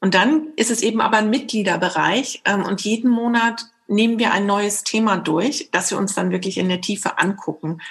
Und 0.01 0.15
dann 0.15 0.49
ist 0.57 0.71
es 0.71 0.83
eben 0.83 1.03
aber 1.03 1.19
ein 1.19 1.31
Mitgliederbereich 1.31 2.43
ähm, 2.47 2.65
und 2.65 2.81
jeden 2.83 3.11
Monat 3.11 3.67
nehmen 3.89 4.19
wir 4.19 4.33
ein 4.33 4.47
neues 4.47 4.85
Thema 4.85 5.17
durch, 5.19 5.69
das 5.71 5.91
wir 5.91 5.99
uns 5.99 6.15
dann 6.15 6.31
wirklich 6.31 6.57
in 6.59 6.69
der 6.69 6.81
Tiefe 6.81 7.19
angucken. 7.19 7.83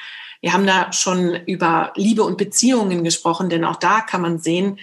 Wir 0.41 0.53
haben 0.53 0.65
da 0.65 0.91
schon 0.93 1.35
über 1.45 1.93
Liebe 1.95 2.23
und 2.23 2.37
Beziehungen 2.37 3.03
gesprochen, 3.03 3.49
denn 3.49 3.65
auch 3.65 3.77
da 3.77 4.01
kann 4.01 4.21
man 4.21 4.39
sehen, 4.39 4.79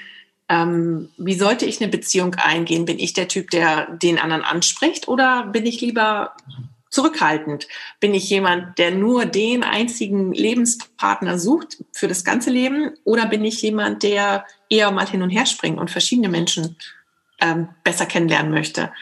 ähm, 0.49 1.09
wie 1.17 1.35
sollte 1.35 1.65
ich 1.67 1.81
eine 1.81 1.91
Beziehung 1.91 2.35
eingehen? 2.35 2.85
Bin 2.85 2.99
ich 2.99 3.13
der 3.13 3.29
Typ, 3.29 3.51
der 3.51 3.87
den 3.91 4.19
anderen 4.19 4.43
anspricht 4.43 5.09
oder 5.09 5.47
bin 5.47 5.67
ich 5.67 5.81
lieber 5.81 6.35
zurückhaltend? 6.91 7.69
Bin 8.01 8.15
ich 8.15 8.29
jemand, 8.29 8.79
der 8.79 8.91
nur 8.91 9.25
den 9.25 9.65
einzigen 9.65 10.33
Lebenspartner 10.33 11.39
sucht 11.39 11.79
für 11.93 12.09
das 12.09 12.25
ganze 12.25 12.51
Leben 12.51 12.93
oder 13.05 13.27
bin 13.27 13.45
ich 13.45 13.63
jemand, 13.63 14.03
der 14.03 14.45
eher 14.69 14.91
mal 14.91 15.09
hin 15.09 15.23
und 15.23 15.31
her 15.31 15.47
springt 15.47 15.79
und 15.79 15.91
verschiedene 15.91 16.29
Menschen 16.29 16.77
ähm, 17.41 17.69
besser 17.83 18.07
kennenlernen 18.07 18.53
möchte? 18.53 18.93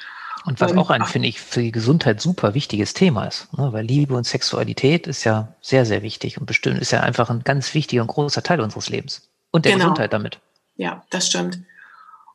Und 0.46 0.61
was 0.61 0.72
und, 0.72 0.79
auch 0.79 0.90
ein, 0.90 1.05
finde 1.05 1.29
ich, 1.29 1.40
für 1.40 1.61
die 1.61 1.72
Gesundheit 1.72 2.20
super 2.20 2.55
wichtiges 2.55 2.94
Thema 2.94 3.26
ist, 3.26 3.53
ne? 3.59 3.72
weil 3.72 3.85
Liebe 3.85 4.14
und 4.14 4.24
Sexualität 4.24 5.07
ist 5.07 5.24
ja 5.24 5.55
sehr, 5.61 5.85
sehr 5.85 6.03
wichtig 6.03 6.38
und 6.38 6.46
bestimmt 6.46 6.81
ist 6.81 6.92
ja 6.92 7.00
einfach 7.00 7.29
ein 7.29 7.44
ganz 7.44 7.74
wichtiger 7.74 8.03
und 8.03 8.09
großer 8.09 8.42
Teil 8.42 8.61
unseres 8.61 8.88
Lebens 8.88 9.29
und 9.50 9.64
der 9.64 9.72
genau. 9.72 9.87
Gesundheit 9.87 10.12
damit 10.12 10.40
ja, 10.81 11.05
das 11.11 11.27
stimmt. 11.27 11.59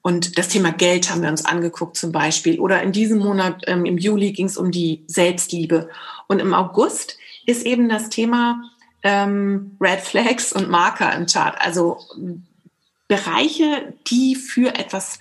Und 0.03 0.37
das 0.37 0.49
Thema 0.49 0.71
Geld 0.71 1.09
haben 1.09 1.23
wir 1.23 1.29
uns 1.29 1.45
angeguckt 1.45 1.97
zum 1.97 2.11
Beispiel. 2.11 2.59
Oder 2.59 2.83
in 2.83 2.91
diesem 2.91 3.17
Monat, 3.17 3.63
ähm, 3.65 3.85
im 3.85 3.97
Juli, 3.97 4.33
ging 4.33 4.45
es 4.45 4.55
um 4.55 4.69
die 4.69 5.03
Selbstliebe. 5.07 5.89
Und 6.27 6.39
im 6.39 6.53
August 6.53 7.17
ist 7.47 7.65
eben 7.65 7.89
das 7.89 8.09
Thema 8.09 8.61
ähm, 9.01 9.75
Red 9.81 10.01
Flags 10.01 10.53
und 10.53 10.69
Marker 10.69 11.11
im 11.13 11.25
Chart. 11.25 11.59
Also 11.59 11.97
Bereiche, 13.07 13.95
die 14.07 14.35
für 14.35 14.75
etwas 14.75 15.17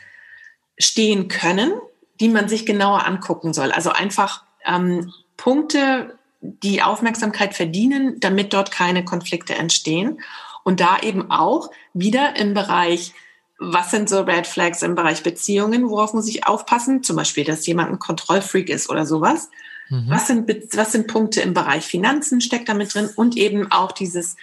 stehen 0.79 1.29
können, 1.29 1.73
die 2.21 2.29
man 2.29 2.49
sich 2.49 2.67
genauer 2.67 3.07
angucken 3.07 3.55
soll. 3.55 3.73
Also 3.73 3.89
einfach 3.89 4.43
ähm, 4.67 5.15
Punkte, 5.39 6.19
die 6.43 6.83
Aufmerksamkeit 6.83 7.55
verdienen, 7.55 8.21
damit 8.21 8.53
dort 8.53 8.71
keine 8.71 9.03
Konflikte 9.03 9.55
entstehen. 9.55 10.21
Und 10.65 10.81
da 10.81 10.99
eben 11.01 11.31
auch 11.31 11.71
wieder 11.93 12.37
im 12.37 12.55
Bereich, 12.55 13.13
was 13.59 13.93
sind 13.93 14.09
so 14.09 14.23
Red 14.23 14.47
Flags 14.47 14.83
im 14.83 14.97
Bereich 14.97 15.23
Beziehungen, 15.23 15.89
worauf 15.89 16.13
muss 16.13 16.29
ich 16.29 16.47
aufpassen? 16.47 17.03
Zum 17.05 17.17
Beispiel, 17.17 17.45
dass 17.45 17.67
jemand 17.67 17.91
ein 17.91 17.99
Kontrollfreak 18.01 18.69
ist 18.69 18.91
oder 18.91 19.07
sowas. 19.07 19.51
Mhm. 19.91 20.07
Was, 20.09 20.27
sind, 20.27 20.51
was 20.75 20.93
sind 20.93 21.07
Punkte 21.07 21.41
im 21.43 21.55
Bereich 21.55 21.85
Finanzen 21.85 22.41
steckt 22.41 22.69
damit 22.69 22.95
drin 22.95 23.09
und 23.15 23.37
eben 23.37 23.71
auch 23.71 23.93
dieses 23.93 24.37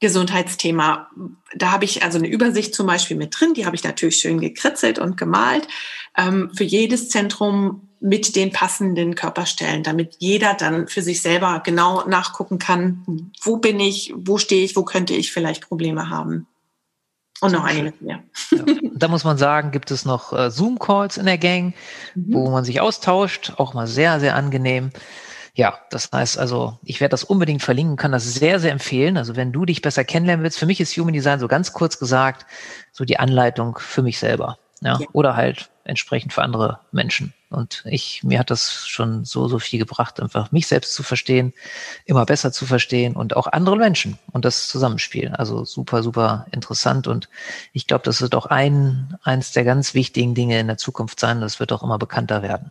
Gesundheitsthema. 0.00 1.10
Da 1.56 1.72
habe 1.72 1.84
ich 1.84 2.04
also 2.04 2.18
eine 2.18 2.28
Übersicht 2.28 2.74
zum 2.74 2.86
Beispiel 2.86 3.16
mit 3.16 3.38
drin, 3.38 3.54
die 3.54 3.66
habe 3.66 3.74
ich 3.74 3.82
natürlich 3.82 4.16
schön 4.16 4.40
gekritzelt 4.40 4.98
und 4.98 5.16
gemalt. 5.16 5.66
Ähm, 6.16 6.50
für 6.54 6.64
jedes 6.64 7.08
Zentrum 7.08 7.87
mit 8.00 8.36
den 8.36 8.52
passenden 8.52 9.14
Körperstellen, 9.14 9.82
damit 9.82 10.16
jeder 10.18 10.54
dann 10.54 10.88
für 10.88 11.02
sich 11.02 11.20
selber 11.20 11.60
genau 11.64 12.06
nachgucken 12.06 12.58
kann, 12.58 13.32
wo 13.42 13.56
bin 13.56 13.80
ich, 13.80 14.12
wo 14.16 14.38
stehe 14.38 14.64
ich, 14.64 14.76
wo 14.76 14.84
könnte 14.84 15.14
ich 15.14 15.32
vielleicht 15.32 15.68
Probleme 15.68 16.10
haben. 16.10 16.46
Und 17.40 17.52
noch 17.52 17.64
einiges 17.64 18.00
mehr. 18.00 18.22
Ja. 18.50 18.64
Da 18.94 19.06
muss 19.06 19.22
man 19.22 19.38
sagen, 19.38 19.70
gibt 19.70 19.92
es 19.92 20.04
noch 20.04 20.32
äh, 20.32 20.50
Zoom-Calls 20.50 21.18
in 21.18 21.26
der 21.26 21.38
Gang, 21.38 21.72
mhm. 22.16 22.34
wo 22.34 22.50
man 22.50 22.64
sich 22.64 22.80
austauscht, 22.80 23.52
auch 23.58 23.74
mal 23.74 23.86
sehr, 23.86 24.18
sehr 24.18 24.34
angenehm. 24.34 24.90
Ja, 25.54 25.78
das 25.90 26.10
heißt 26.12 26.36
also, 26.38 26.78
ich 26.82 27.00
werde 27.00 27.12
das 27.12 27.22
unbedingt 27.22 27.62
verlinken, 27.62 27.96
kann 27.96 28.10
das 28.10 28.34
sehr, 28.34 28.58
sehr 28.58 28.72
empfehlen. 28.72 29.16
Also 29.16 29.36
wenn 29.36 29.52
du 29.52 29.64
dich 29.64 29.82
besser 29.82 30.04
kennenlernen 30.04 30.42
willst, 30.42 30.58
für 30.58 30.66
mich 30.66 30.80
ist 30.80 30.96
Human 30.96 31.14
Design 31.14 31.38
so 31.38 31.46
ganz 31.46 31.72
kurz 31.72 31.98
gesagt, 31.98 32.44
so 32.90 33.04
die 33.04 33.18
Anleitung 33.18 33.78
für 33.78 34.02
mich 34.02 34.18
selber. 34.18 34.58
Ja, 34.80 34.98
ja. 35.00 35.06
oder 35.12 35.36
halt 35.36 35.70
entsprechend 35.84 36.32
für 36.32 36.42
andere 36.42 36.80
Menschen. 36.92 37.34
Und 37.50 37.82
ich, 37.86 38.22
mir 38.22 38.38
hat 38.38 38.50
das 38.50 38.86
schon 38.86 39.24
so, 39.24 39.48
so 39.48 39.58
viel 39.58 39.78
gebracht, 39.78 40.20
einfach 40.20 40.52
mich 40.52 40.66
selbst 40.66 40.94
zu 40.94 41.02
verstehen, 41.02 41.54
immer 42.04 42.26
besser 42.26 42.52
zu 42.52 42.66
verstehen 42.66 43.16
und 43.16 43.36
auch 43.36 43.46
andere 43.46 43.76
Menschen 43.76 44.18
und 44.32 44.44
das 44.44 44.68
Zusammenspiel. 44.68 45.30
Also 45.30 45.64
super, 45.64 46.02
super 46.02 46.46
interessant. 46.50 47.06
Und 47.06 47.28
ich 47.72 47.86
glaube, 47.86 48.04
das 48.04 48.20
wird 48.20 48.34
auch 48.34 48.46
ein, 48.46 49.18
eins 49.22 49.52
der 49.52 49.64
ganz 49.64 49.94
wichtigen 49.94 50.34
Dinge 50.34 50.60
in 50.60 50.66
der 50.66 50.78
Zukunft 50.78 51.18
sein. 51.20 51.40
Das 51.40 51.60
wird 51.60 51.72
auch 51.72 51.82
immer 51.82 51.98
bekannter 51.98 52.42
werden. 52.42 52.70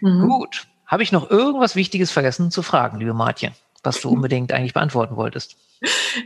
Mhm. 0.00 0.28
Gut. 0.28 0.66
Habe 0.86 1.02
ich 1.02 1.10
noch 1.10 1.28
irgendwas 1.30 1.74
Wichtiges 1.74 2.12
vergessen 2.12 2.52
zu 2.52 2.62
fragen, 2.62 2.98
liebe 2.98 3.14
Martje? 3.14 3.52
was 3.86 4.00
du 4.00 4.10
unbedingt 4.10 4.52
eigentlich 4.52 4.74
beantworten 4.74 5.16
wolltest? 5.16 5.56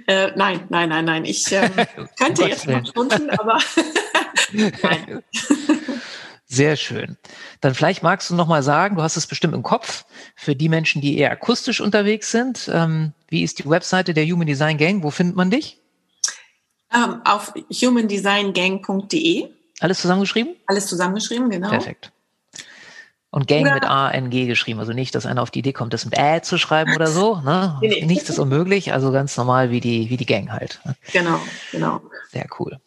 Äh, 0.07 0.33
nein, 0.35 0.65
nein, 0.71 0.89
nein, 0.89 1.05
nein. 1.05 1.25
Ich 1.25 1.53
ähm, 1.53 1.71
könnte 2.19 2.47
jetzt 2.47 2.67
noch 2.67 2.85
Stunden, 2.87 3.31
aber 3.31 3.59
nein. 4.53 5.23
Sehr 6.53 6.75
schön. 6.75 7.17
Dann 7.61 7.75
vielleicht 7.77 8.03
magst 8.03 8.29
du 8.29 8.35
noch 8.35 8.49
mal 8.49 8.65
sagen, 8.65 8.97
du 8.97 9.03
hast 9.03 9.17
es 9.17 9.29
bestimmt 9.29 9.55
im 9.55 9.63
Kopf, 9.63 10.05
für 10.35 10.57
die 10.57 10.69
Menschen, 10.69 11.01
die 11.01 11.17
eher 11.17 11.31
akustisch 11.31 11.81
unterwegs 11.81 12.33
sind. 12.33 12.69
Ähm, 12.75 13.13
wie 13.29 13.45
ist 13.45 13.61
die 13.61 13.71
Webseite 13.71 14.15
der 14.15 14.27
Human 14.27 14.49
Design 14.49 14.77
Gang? 14.77 15.05
Wo 15.05 15.13
findet 15.13 15.37
man 15.37 15.53
dich? 15.53 15.79
Ähm, 16.93 17.23
auf 17.25 17.55
humandesign.gang.de. 17.71 19.49
Alles 19.79 20.01
zusammengeschrieben? 20.01 20.57
Alles 20.67 20.89
zusammengeschrieben, 20.89 21.51
genau. 21.51 21.69
Perfekt. 21.69 22.11
Und 23.31 23.47
Gang 23.47 23.63
oder 23.63 23.75
mit 23.75 23.85
A-N-G 23.85 24.47
geschrieben. 24.47 24.81
Also 24.81 24.93
nicht, 24.93 25.15
dass 25.15 25.27
einer 25.27 25.43
auf 25.43 25.53
die 25.53 25.61
Idee 25.61 25.73
kommt, 25.73 25.93
das 25.93 26.05
mit 26.05 26.19
Ä 26.19 26.41
zu 26.43 26.59
schreiben 26.59 26.97
oder 26.97 27.07
so. 27.13 27.37
Ne? 27.37 27.79
Nichts 27.81 28.29
ist 28.29 28.41
unmöglich. 28.41 28.93
Also 28.93 29.13
ganz 29.13 29.37
normal 29.37 29.71
wie 29.71 29.79
die, 29.79 30.11
wie 30.11 30.17
die 30.17 30.27
Gang 30.27 30.51
halt. 30.51 30.81
Ne? 30.85 30.97
Genau, 31.13 31.41
genau. 31.71 32.01
Sehr 32.33 32.47
cool. 32.59 32.81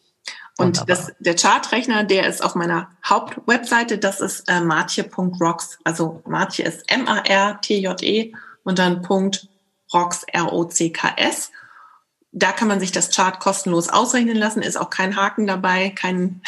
Und 0.56 0.88
das, 0.88 1.12
der 1.18 1.36
Chartrechner, 1.36 2.04
der 2.04 2.28
ist 2.28 2.42
auf 2.42 2.54
meiner 2.54 2.88
Hauptwebseite, 3.04 3.98
das 3.98 4.20
ist 4.20 4.48
äh, 4.48 4.60
martje.rocks. 4.60 5.78
Also 5.82 6.22
Martje 6.26 6.64
ist 6.64 6.90
M-A-R-T-J-E 6.92 8.32
und 8.62 8.78
dann 8.78 9.02
Punkt 9.02 9.48
rocks, 9.92 10.22
R-O-C-K-S. 10.32 11.50
Da 12.30 12.52
kann 12.52 12.68
man 12.68 12.80
sich 12.80 12.92
das 12.92 13.10
Chart 13.14 13.38
kostenlos 13.40 13.88
ausrechnen 13.88 14.36
lassen, 14.36 14.62
ist 14.62 14.76
auch 14.76 14.90
kein 14.90 15.16
Haken 15.16 15.46
dabei, 15.46 15.90
kein, 15.90 16.40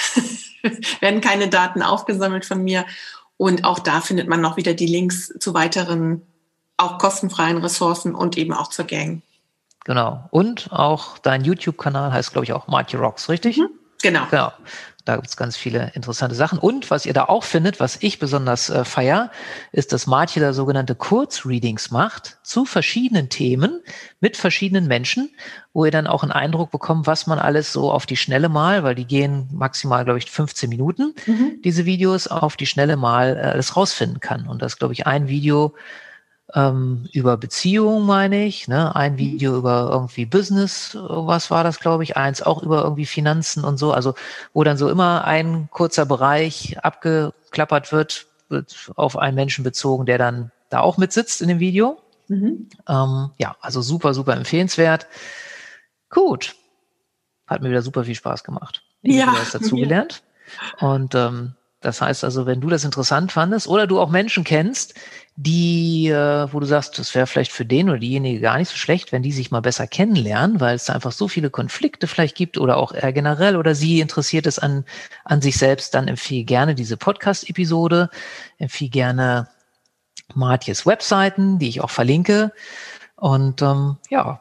werden 1.01 1.21
keine 1.21 1.49
Daten 1.49 1.83
aufgesammelt 1.83 2.45
von 2.45 2.63
mir. 2.63 2.87
Und 3.37 3.65
auch 3.65 3.81
da 3.81 4.01
findet 4.01 4.29
man 4.29 4.41
noch 4.41 4.57
wieder 4.57 4.75
die 4.75 4.87
Links 4.87 5.33
zu 5.39 5.53
weiteren, 5.53 6.23
auch 6.77 6.99
kostenfreien 6.99 7.59
Ressourcen 7.59 8.15
und 8.15 8.39
eben 8.39 8.53
auch 8.53 8.69
zur 8.69 8.85
Gang. 8.85 9.23
Genau. 9.85 10.29
Und 10.31 10.73
auch 10.73 11.19
dein 11.19 11.45
YouTube-Kanal 11.45 12.13
heißt, 12.13 12.33
glaube 12.33 12.45
ich, 12.45 12.53
auch 12.53 12.67
Marty 12.67 12.97
Rocks, 12.97 13.29
richtig? 13.29 13.59
Mhm. 13.59 13.69
Genau. 14.03 14.27
Genau. 14.31 14.53
Da 15.07 15.15
gibt 15.15 15.29
es 15.29 15.37
ganz 15.37 15.57
viele 15.57 15.93
interessante 15.95 16.35
Sachen. 16.35 16.59
Und 16.59 16.91
was 16.91 17.07
ihr 17.07 17.13
da 17.13 17.27
auch 17.27 17.45
findet, 17.45 17.79
was 17.79 17.97
ich 18.03 18.19
besonders 18.19 18.71
äh, 18.71 18.85
feier, 18.85 19.31
ist, 19.71 19.93
dass 19.93 20.09
Martje 20.09 20.43
da 20.43 20.53
sogenannte 20.53 20.97
Kurzreadings 20.97 21.93
macht 21.93 22.39
zu 22.43 22.65
verschiedenen 22.65 23.29
Themen 23.29 23.83
mit 24.19 24.37
verschiedenen 24.37 24.89
Menschen, 24.89 25.31
wo 25.73 25.85
ihr 25.85 25.93
dann 25.93 26.09
auch 26.09 26.25
einen 26.25 26.33
Eindruck 26.33 26.73
bekommt, 26.73 27.07
was 27.07 27.29
man 27.29 27.39
alles 27.39 27.73
so 27.73 27.93
auf 27.93 28.05
die 28.05 28.17
Schnelle 28.17 28.49
mal, 28.49 28.83
weil 28.83 28.97
die 28.97 29.07
gehen 29.07 29.49
maximal, 29.53 30.05
glaube 30.05 30.19
ich, 30.19 30.29
15 30.29 30.69
Minuten, 30.69 31.15
mhm. 31.25 31.61
diese 31.63 31.85
Videos 31.85 32.27
auf 32.27 32.57
die 32.57 32.67
Schnelle 32.67 32.97
mal 32.97 33.37
äh, 33.37 33.41
alles 33.41 33.77
rausfinden 33.77 34.19
kann. 34.19 34.49
Und 34.49 34.61
das, 34.61 34.77
glaube 34.77 34.93
ich, 34.93 35.07
ein 35.07 35.29
Video, 35.29 35.73
ähm, 36.57 37.07
über 37.13 37.37
Beziehungen, 37.37 38.07
meine 38.07 38.47
ich, 38.47 38.67
ne? 38.67 38.97
ein 38.97 39.13
mhm. 39.13 39.19
Video 39.19 39.57
über 39.59 39.91
irgendwie 39.93 40.25
Business, 40.25 40.97
was 40.99 41.51
war 41.51 41.63
das, 41.63 41.79
glaube 41.79 42.03
ich, 42.03 42.17
eins 42.17 42.43
auch 42.43 42.63
über 42.63 42.83
irgendwie 42.83 43.05
Finanzen 43.05 43.63
und 43.63 43.77
so, 43.77 43.93
also 43.93 44.15
wo 44.55 44.65
dann 44.65 44.79
so 44.79 44.89
immer 44.89 45.25
ein 45.25 45.69
kurzer 45.71 46.07
Bereich 46.07 46.79
abgeklappert 46.83 47.93
wird, 47.93 48.27
wird 48.49 48.91
auf 48.97 49.19
einen 49.19 49.35
Menschen 49.35 49.65
bezogen, 49.65 50.07
der 50.07 50.17
dann 50.17 50.51
da 50.71 50.81
auch 50.81 50.97
mitsitzt 50.97 51.43
in 51.43 51.49
dem 51.49 51.61
Video. 51.61 52.01
Mhm. 52.29 52.71
Ähm, 52.89 53.31
ja, 53.37 53.57
also 53.61 53.83
super, 53.83 54.15
super 54.15 54.35
empfehlenswert. 54.35 55.07
Gut. 56.09 56.57
Hat 57.47 57.63
mir 57.63 57.69
wieder 57.69 57.83
super 57.83 58.05
viel 58.05 58.15
Spaß 58.15 58.43
gemacht. 58.43 58.83
Ich 59.03 59.17
ja, 59.17 59.27
habe 59.27 59.39
was 59.39 59.53
dazugelernt. 59.53 60.23
Ja. 60.81 60.91
Und 60.91 61.17
ähm, 61.17 61.57
das 61.81 62.01
heißt 62.01 62.23
also, 62.23 62.47
wenn 62.47 62.61
du 62.61 62.69
das 62.69 62.85
interessant 62.85 63.33
fandest 63.33 63.67
oder 63.67 63.89
du 63.89 63.99
auch 63.99 64.11
Menschen 64.11 64.45
kennst, 64.45 64.95
die, 65.37 66.09
äh, 66.09 66.51
wo 66.51 66.61
du 66.61 66.67
sagst, 66.67 66.99
das 66.99 67.15
wäre 67.15 67.27
vielleicht 67.27 67.53
für 67.53 67.67
den 67.67 67.91
oder 67.91 67.99
diejenige 67.99 68.41
gar 68.41 68.57
nicht 68.57 68.71
so 68.71 68.77
schlecht, 68.77 69.13
wenn 69.13 69.23
die 69.23 69.33
sich 69.33 69.51
mal 69.51 69.61
besser 69.61 69.87
kennenlernen, 69.87 70.61
weil 70.61 70.75
es 70.75 70.87
da 70.87 70.95
einfach 70.95 71.13
so 71.13 71.29
viele 71.29 71.51
Konflikte 71.51 72.07
vielleicht 72.07 72.37
gibt 72.37 72.57
oder 72.57 72.79
auch 72.79 72.93
eher 72.93 73.13
generell 73.13 73.57
oder 73.57 73.75
sie 73.75 74.01
interessiert 74.01 74.47
es 74.47 74.59
an, 74.59 74.87
an 75.25 75.43
sich 75.43 75.59
selbst, 75.59 75.95
dann 75.95 76.09
empfehle 76.09 76.45
gerne 76.45 76.75
diese 76.75 76.97
Podcast-Episode, 76.97 78.09
empfehle 78.59 78.91
gerne 78.91 79.49
Martjes 80.35 80.87
Webseiten, 80.87 81.59
die 81.59 81.69
ich 81.69 81.83
auch 81.83 81.91
verlinke. 81.91 82.53
Und 83.17 83.61
ähm, 83.61 83.99
ja, 84.09 84.41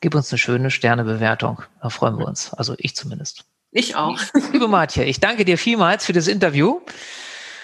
gib 0.00 0.16
uns 0.16 0.32
eine 0.32 0.38
schöne 0.38 0.72
Sternebewertung. 0.72 1.62
Da 1.80 1.88
freuen 1.88 2.18
wir 2.18 2.26
uns. 2.26 2.52
Also 2.52 2.74
ich 2.78 2.96
zumindest. 2.96 3.44
Ich 3.70 3.94
auch. 3.94 4.18
Liebe 4.52 4.66
Martje, 4.66 5.04
ich 5.04 5.20
danke 5.20 5.44
dir 5.44 5.56
vielmals 5.56 6.04
für 6.04 6.12
das 6.12 6.26
Interview. 6.26 6.80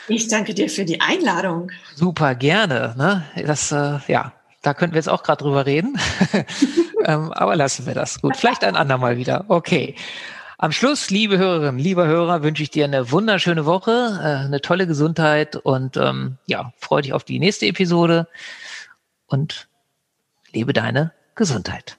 Ich 0.09 0.29
danke 0.29 0.55
dir 0.55 0.69
für 0.69 0.85
die 0.85 1.01
Einladung. 1.01 1.71
Super, 1.95 2.35
gerne. 2.35 2.95
Ne? 2.97 3.25
Das, 3.45 3.73
äh, 3.73 3.99
ja, 4.07 4.33
da 4.63 4.75
könnten 4.75 4.95
wir 4.95 4.99
jetzt 4.99 5.09
auch 5.09 5.23
gerade 5.23 5.43
drüber 5.43 5.67
reden. 5.67 5.99
ähm, 7.05 7.33
aber 7.33 7.57
lassen 7.57 7.87
wir 7.87 7.95
das. 7.95 8.21
Gut, 8.21 8.37
vielleicht 8.37 8.65
ein 8.65 8.77
andermal 8.77 9.17
wieder. 9.17 9.45
Okay. 9.49 9.95
Am 10.59 10.73
Schluss, 10.73 11.11
liebe 11.11 11.37
Hörerinnen, 11.37 11.79
lieber 11.79 12.07
Hörer, 12.07 12.43
wünsche 12.43 12.63
ich 12.63 12.71
dir 12.71 12.85
eine 12.85 13.11
wunderschöne 13.11 13.67
Woche, 13.67 14.19
äh, 14.23 14.47
eine 14.47 14.63
tolle 14.63 14.87
Gesundheit 14.87 15.57
und 15.57 15.99
ähm, 15.99 16.39
ja, 16.47 16.73
freue 16.79 17.03
dich 17.03 17.13
auf 17.13 17.25
die 17.25 17.39
nächste 17.39 17.67
Episode 17.67 18.27
und 19.27 19.69
lebe 20.53 20.73
deine 20.73 21.13
Gesundheit. 21.35 21.99